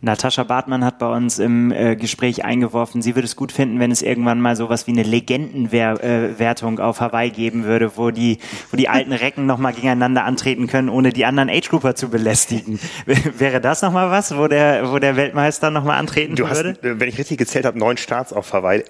[0.00, 3.90] Natascha Bartmann hat bei uns im äh, Gespräch eingeworfen, sie würde es gut finden, wenn
[3.90, 8.38] es irgendwann mal sowas wie eine Legendenwertung auf Hawaii geben würde, wo die,
[8.70, 12.78] wo die alten Recken nochmal gegeneinander antreten können, ohne die anderen Age-Grouper zu belästigen.
[13.06, 16.70] Wäre das nochmal was, wo der, wo der Weltmeister nochmal antreten du würde?
[16.70, 18.84] Hast, wenn ich richtig gezählt habe, neun Starts auf Hawaii.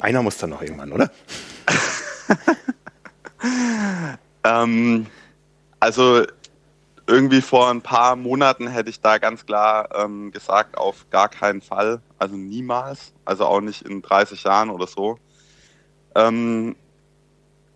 [0.00, 1.10] Einer muss dann noch irgendwann, oder?
[4.44, 5.06] ähm,
[5.80, 6.24] also
[7.06, 11.60] irgendwie vor ein paar Monaten hätte ich da ganz klar ähm, gesagt, auf gar keinen
[11.60, 15.18] Fall, also niemals, also auch nicht in 30 Jahren oder so.
[16.16, 16.74] Ähm,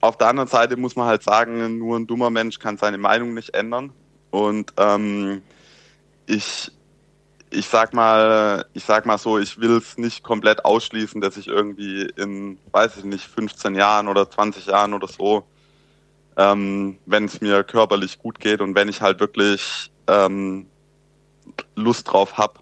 [0.00, 3.34] auf der anderen Seite muss man halt sagen, nur ein dummer Mensch kann seine Meinung
[3.34, 3.92] nicht ändern.
[4.30, 5.42] Und ähm,
[6.26, 6.72] ich,
[7.50, 11.48] ich sag mal, ich sag mal so, ich will es nicht komplett ausschließen, dass ich
[11.48, 15.44] irgendwie in, weiß ich nicht, 15 Jahren oder 20 Jahren oder so
[16.36, 20.66] ähm, wenn es mir körperlich gut geht und wenn ich halt wirklich ähm,
[21.74, 22.54] Lust drauf habe,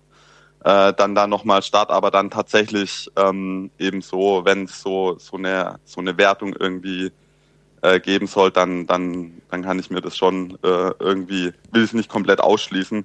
[0.64, 5.36] äh, dann da nochmal Start, aber dann tatsächlich ähm, eben so, wenn es so, so,
[5.36, 7.12] eine, so eine Wertung irgendwie
[7.82, 11.92] äh, geben soll, dann, dann, dann kann ich mir das schon äh, irgendwie, will es
[11.92, 13.04] nicht komplett ausschließen,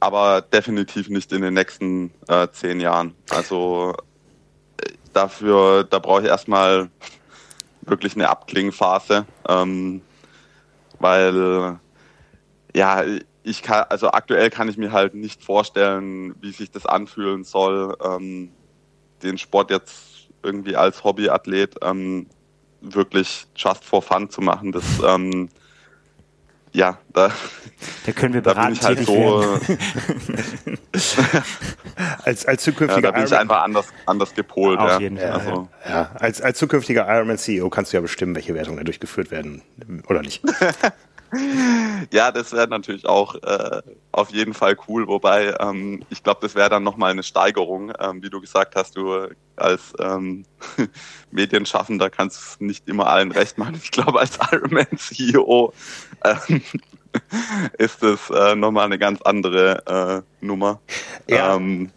[0.00, 3.14] aber definitiv nicht in den nächsten äh, zehn Jahren.
[3.30, 3.94] Also
[4.78, 6.90] äh, dafür, da brauche ich erstmal
[7.86, 10.02] wirklich eine Abklingphase, ähm,
[10.98, 11.78] weil
[12.74, 13.04] ja,
[13.42, 17.96] ich kann, also aktuell kann ich mir halt nicht vorstellen, wie sich das anfühlen soll,
[18.04, 18.50] ähm,
[19.22, 22.26] den Sport jetzt irgendwie als Hobbyathlet ähm,
[22.80, 24.72] wirklich just for fun zu machen.
[24.72, 25.48] Das, ähm,
[26.76, 27.30] ja, da,
[28.04, 29.42] da können wir da bin ich halt so.
[32.22, 34.78] als, als zukünftiger ja, da bin ich einfach anders, anders gepolt.
[34.78, 35.00] Auf ja.
[35.00, 35.30] jeden Fall.
[35.30, 35.68] Also.
[35.88, 39.62] Ja, als, als zukünftiger Ironman CEO kannst du ja bestimmen, welche Wertungen da durchgeführt werden
[40.06, 40.42] oder nicht.
[42.12, 46.54] ja, das wäre natürlich auch äh, auf jeden Fall cool, wobei ähm, ich glaube, das
[46.54, 47.92] wäre dann nochmal eine Steigerung.
[47.98, 50.44] Ähm, wie du gesagt hast, du als ähm,
[51.30, 53.78] Medienschaffender kannst es nicht immer allen recht machen.
[53.82, 55.72] Ich glaube, als Ironman-CEO
[56.24, 56.62] ähm,
[57.78, 60.80] ist es äh, nochmal eine ganz andere äh, Nummer.
[61.28, 61.56] Ja.
[61.56, 61.90] Ähm,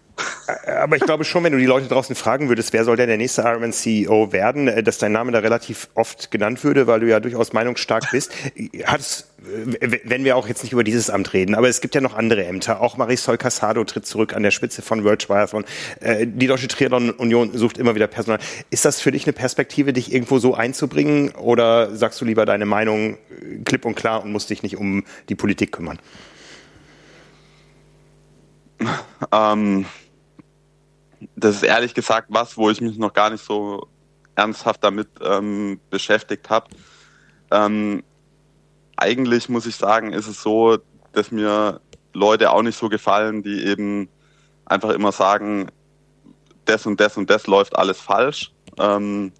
[0.65, 3.17] aber ich glaube schon, wenn du die Leute draußen fragen würdest, wer soll denn der
[3.17, 7.07] nächste Ironman CEO werden, äh, dass dein Name da relativ oft genannt würde, weil du
[7.07, 8.31] ja durchaus meinungsstark bist.
[8.85, 9.29] Hat's,
[10.03, 12.45] wenn wir auch jetzt nicht über dieses Amt reden, aber es gibt ja noch andere
[12.45, 12.81] Ämter.
[12.81, 15.65] Auch Marisol Casado tritt zurück an der Spitze von World Triathlon.
[16.01, 18.39] Äh, die Deutsche Triathlon Union sucht immer wieder Personal.
[18.69, 22.65] Ist das für dich eine Perspektive, dich irgendwo so einzubringen oder sagst du lieber deine
[22.65, 25.99] Meinung äh, klipp und klar und musst dich nicht um die Politik kümmern?
[29.31, 29.85] Ähm,
[31.35, 33.87] das ist ehrlich gesagt was, wo ich mich noch gar nicht so
[34.35, 36.67] ernsthaft damit ähm, beschäftigt habe.
[37.51, 38.03] Ähm,
[38.95, 40.77] eigentlich muss ich sagen, ist es so,
[41.13, 41.81] dass mir
[42.13, 44.09] Leute auch nicht so gefallen, die eben
[44.65, 45.69] einfach immer sagen,
[46.65, 49.31] das und das und das läuft alles falsch, ähm,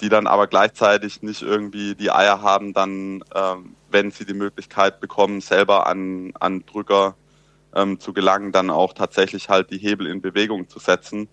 [0.00, 5.00] die dann aber gleichzeitig nicht irgendwie die Eier haben, dann, ähm, wenn sie die Möglichkeit
[5.00, 7.16] bekommen, selber an, an Drücker
[7.78, 11.28] ähm, zu gelangen, dann auch tatsächlich halt die Hebel in Bewegung zu setzen.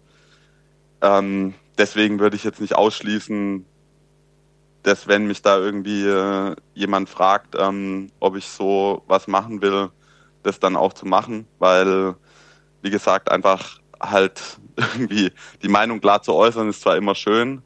[1.02, 3.66] Ähm, deswegen würde ich jetzt nicht ausschließen,
[4.84, 9.90] dass wenn mich da irgendwie äh, jemand fragt, ähm, ob ich so was machen will,
[10.44, 12.16] das dann auch zu machen, weil,
[12.84, 14.42] wie gesagt, einfach halt
[14.76, 15.32] irgendwie
[15.64, 17.64] die Meinung klar zu äußern ist zwar immer schön,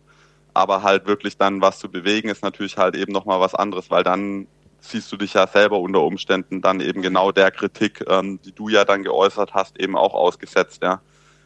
[0.53, 4.03] aber halt wirklich dann was zu bewegen ist natürlich halt eben nochmal was anderes, weil
[4.03, 4.47] dann
[4.81, 8.69] siehst du dich ja selber unter Umständen dann eben genau der Kritik, ähm, die du
[8.69, 11.01] ja dann geäußert hast, eben auch ausgesetzt, ja.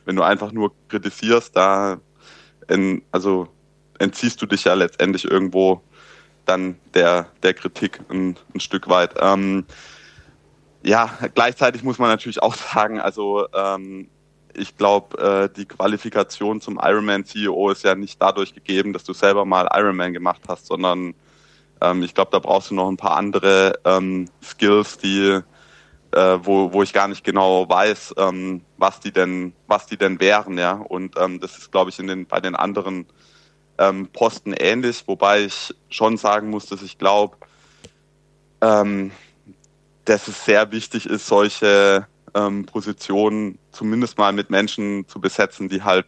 [0.05, 1.99] Wenn du einfach nur kritisierst, da
[2.67, 3.47] in, also
[3.99, 5.81] entziehst du dich ja letztendlich irgendwo
[6.45, 9.15] dann der, der Kritik ein, ein Stück weit.
[9.19, 9.65] Ähm,
[10.83, 14.09] ja, gleichzeitig muss man natürlich auch sagen, also ähm,
[14.53, 19.13] ich glaube, äh, die Qualifikation zum Ironman CEO ist ja nicht dadurch gegeben, dass du
[19.13, 21.15] selber mal Ironman gemacht hast, sondern
[21.83, 25.41] ähm, ich glaube, da brauchst du noch ein paar andere ähm, Skills, die
[26.13, 30.19] äh, wo, wo ich gar nicht genau weiß, ähm, was die denn, was die denn
[30.19, 30.73] wären, ja.
[30.73, 33.07] Und ähm, das ist, glaube ich, in den, bei den anderen
[33.77, 37.37] ähm, Posten ähnlich, wobei ich schon sagen muss, dass ich glaube,
[38.61, 39.11] ähm,
[40.05, 45.81] dass es sehr wichtig ist, solche ähm, Positionen zumindest mal mit Menschen zu besetzen, die
[45.81, 46.05] halt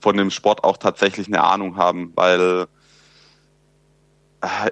[0.00, 2.66] von dem Sport auch tatsächlich eine Ahnung haben, weil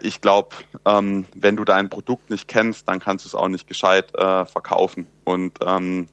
[0.01, 3.67] ich glaube, ähm, wenn du dein Produkt nicht kennst, dann kannst du es auch nicht
[3.67, 5.07] gescheit äh, verkaufen.
[5.25, 6.09] Und ähm,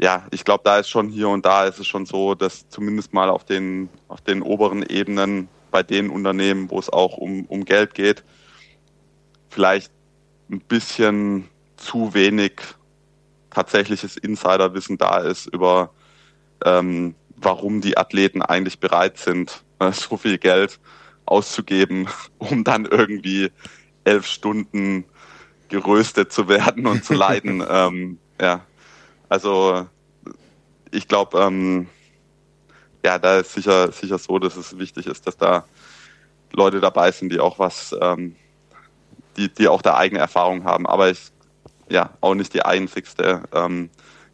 [0.00, 3.12] ja, ich glaube, da ist schon hier und da ist es schon so, dass zumindest
[3.12, 7.64] mal auf den, auf den oberen Ebenen bei den Unternehmen, wo es auch um, um
[7.64, 8.24] Geld geht,
[9.50, 9.92] vielleicht
[10.50, 12.60] ein bisschen zu wenig
[13.50, 15.90] tatsächliches Insiderwissen da ist über,
[16.64, 20.80] ähm, warum die Athleten eigentlich bereit sind, äh, so viel Geld
[21.26, 23.50] auszugeben, um dann irgendwie
[24.04, 25.04] elf Stunden
[25.68, 27.64] geröstet zu werden und zu leiden.
[27.68, 28.64] ähm, ja,
[29.28, 29.86] also
[30.90, 31.88] ich glaube, ähm,
[33.04, 35.64] ja, da ist sicher, sicher so, dass es wichtig ist, dass da
[36.52, 38.36] Leute dabei sind, die auch was, ähm,
[39.36, 40.86] die, die auch da eigene Erfahrung haben.
[40.86, 41.32] Aber ich,
[41.88, 43.90] ja, auch nicht die einzigste ähm,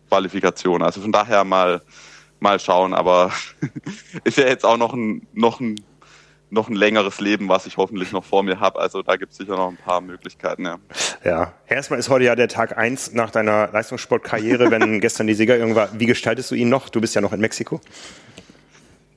[0.08, 0.82] Qualifikation.
[0.82, 1.82] Also von daher mal,
[2.38, 2.94] mal schauen.
[2.94, 3.32] Aber
[4.24, 5.76] ist ja jetzt auch noch ein, noch ein
[6.50, 8.80] noch ein längeres Leben, was ich hoffentlich noch vor mir habe.
[8.80, 10.78] Also da gibt es sicher noch ein paar Möglichkeiten, ja.
[11.24, 15.56] Ja, erstmal ist heute ja der Tag eins nach deiner Leistungssportkarriere, wenn gestern die Sieger
[15.56, 16.88] irgendwann, wie gestaltest du ihn noch?
[16.88, 17.80] Du bist ja noch in Mexiko.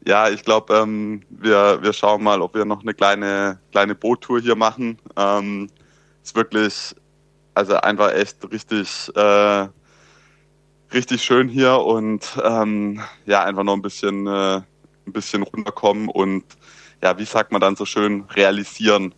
[0.06, 4.40] Ja, ich glaube, ähm, wir, wir schauen mal, ob wir noch eine kleine, kleine Boottour
[4.40, 5.00] hier machen.
[5.16, 5.70] Ähm,
[6.22, 6.94] ist wirklich,
[7.54, 9.68] also einfach echt richtig, äh,
[10.94, 14.62] richtig schön hier und ähm, ja, einfach noch ein bisschen, äh,
[15.06, 16.44] ein bisschen runterkommen und
[17.04, 19.14] ja, wie sagt man dann so schön, realisieren.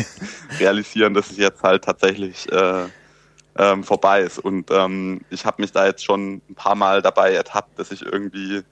[0.58, 2.86] realisieren, dass es jetzt halt tatsächlich äh,
[3.56, 4.40] ähm, vorbei ist.
[4.40, 8.04] Und ähm, ich habe mich da jetzt schon ein paar Mal dabei ertappt, dass ich
[8.04, 8.62] irgendwie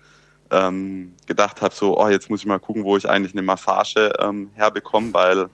[0.51, 4.13] ähm, gedacht habe, so, oh, jetzt muss ich mal gucken, wo ich eigentlich eine Massage
[4.19, 5.49] ähm, herbekomme, weil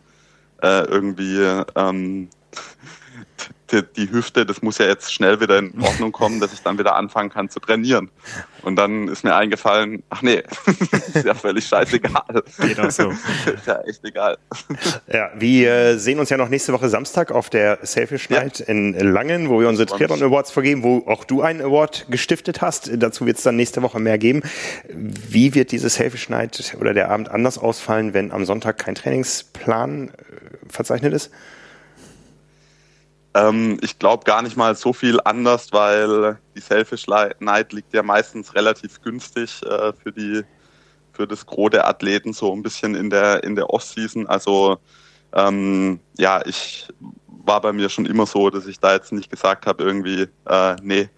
[0.63, 2.31] äh, irgendwie ähm,
[3.73, 6.79] die, die, Hüfte, das muss ja jetzt schnell wieder in Ordnung kommen, dass ich dann
[6.79, 8.11] wieder anfangen kann zu trainieren.
[8.63, 10.43] Und dann ist mir eingefallen, ach nee,
[11.15, 12.43] ist ja völlig scheißegal.
[12.61, 13.11] Geht auch so.
[13.11, 14.39] ist ja echt egal.
[15.13, 18.67] Ja, wir sehen uns ja noch nächste Woche Samstag auf der Selfish Night ja.
[18.67, 22.91] in Langen, wo wir unsere Triathlon Awards vergeben, wo auch du einen Award gestiftet hast.
[22.95, 24.43] Dazu wird es dann nächste Woche mehr geben.
[24.89, 30.09] Wie wird diese Selfish Night oder der Abend anders ausfallen, wenn am Sonntag kein Trainingsplan
[30.09, 30.13] äh,
[30.69, 31.31] verzeichnet ist?
[33.35, 38.03] Ähm, ich glaube gar nicht mal so viel anders, weil die Selfish Night liegt ja
[38.03, 40.43] meistens relativ günstig äh, für die
[41.13, 44.27] für das Gros der Athleten so ein bisschen in der in der Off-Season.
[44.27, 44.79] Also
[45.33, 46.89] ähm, ja, ich
[47.27, 50.77] war bei mir schon immer so, dass ich da jetzt nicht gesagt habe irgendwie, äh,
[50.83, 51.09] nee,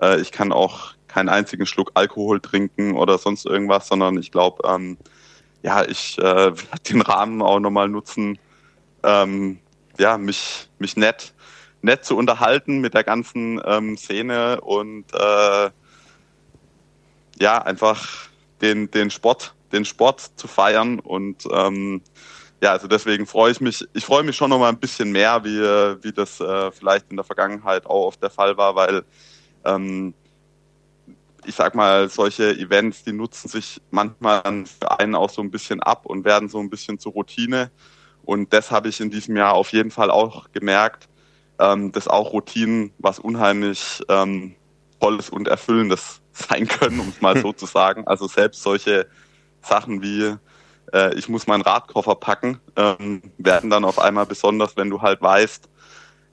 [0.00, 4.68] äh, ich kann auch keinen einzigen Schluck Alkohol trinken oder sonst irgendwas, sondern ich glaube,
[4.68, 4.98] ähm,
[5.62, 8.38] ja, ich äh, werde den Rahmen auch nochmal nutzen,
[9.04, 9.58] ähm,
[9.98, 11.34] ja, mich, mich nett
[11.82, 15.70] nett zu unterhalten mit der ganzen ähm, Szene und äh,
[17.38, 18.28] ja, einfach
[18.60, 22.02] den, den Sport, den Sport zu feiern und ähm,
[22.62, 25.44] ja, also deswegen freue ich mich, ich freue mich schon noch mal ein bisschen mehr,
[25.44, 25.58] wie,
[26.04, 29.04] wie das äh, vielleicht in der Vergangenheit auch oft der Fall war, weil
[29.64, 30.14] ähm,
[31.44, 35.82] ich sag mal, solche Events, die nutzen sich manchmal für einen auch so ein bisschen
[35.82, 37.70] ab und werden so ein bisschen zur Routine.
[38.24, 41.08] Und das habe ich in diesem Jahr auf jeden Fall auch gemerkt,
[41.62, 44.56] ähm, dass auch Routinen was unheimlich ähm,
[45.00, 48.06] Tolles und Erfüllendes sein können, um es mal so zu sagen.
[48.06, 49.06] Also selbst solche
[49.60, 50.36] Sachen wie
[50.92, 55.22] äh, ich muss meinen Radkoffer packen, ähm, werden dann auf einmal besonders, wenn du halt
[55.22, 55.68] weißt,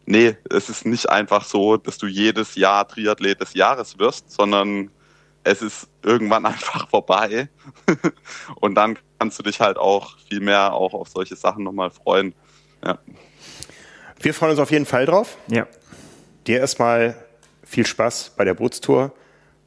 [0.06, 4.90] nee, es ist nicht einfach so, dass du jedes Jahr Triathlet des Jahres wirst, sondern
[5.44, 7.50] es ist irgendwann einfach vorbei.
[8.56, 12.34] und dann kannst du dich halt auch viel mehr auch auf solche Sachen nochmal freuen.
[12.84, 12.98] Ja.
[14.22, 15.38] Wir freuen uns auf jeden Fall drauf.
[15.48, 15.68] Ja.
[16.48, 17.16] Dir erstmal
[17.64, 19.14] viel Spaß bei der Bootstour.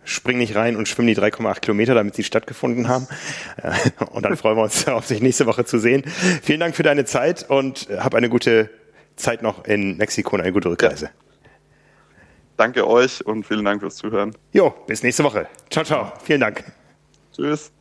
[0.05, 3.07] Spring nicht rein und schwimm die 3,8 Kilometer, damit sie stattgefunden haben.
[3.63, 3.73] Äh,
[4.11, 6.03] und dann freuen wir uns auf sich nächste Woche zu sehen.
[6.43, 8.71] Vielen Dank für deine Zeit und hab eine gute
[9.17, 11.07] Zeit noch in Mexiko und eine gute Rückreise.
[11.07, 11.11] Ja.
[12.57, 14.37] Danke euch und vielen Dank fürs Zuhören.
[14.53, 15.49] Jo, bis nächste Woche.
[15.71, 16.13] Ciao, ciao.
[16.25, 16.65] Vielen Dank.
[17.35, 17.73] Tschüss.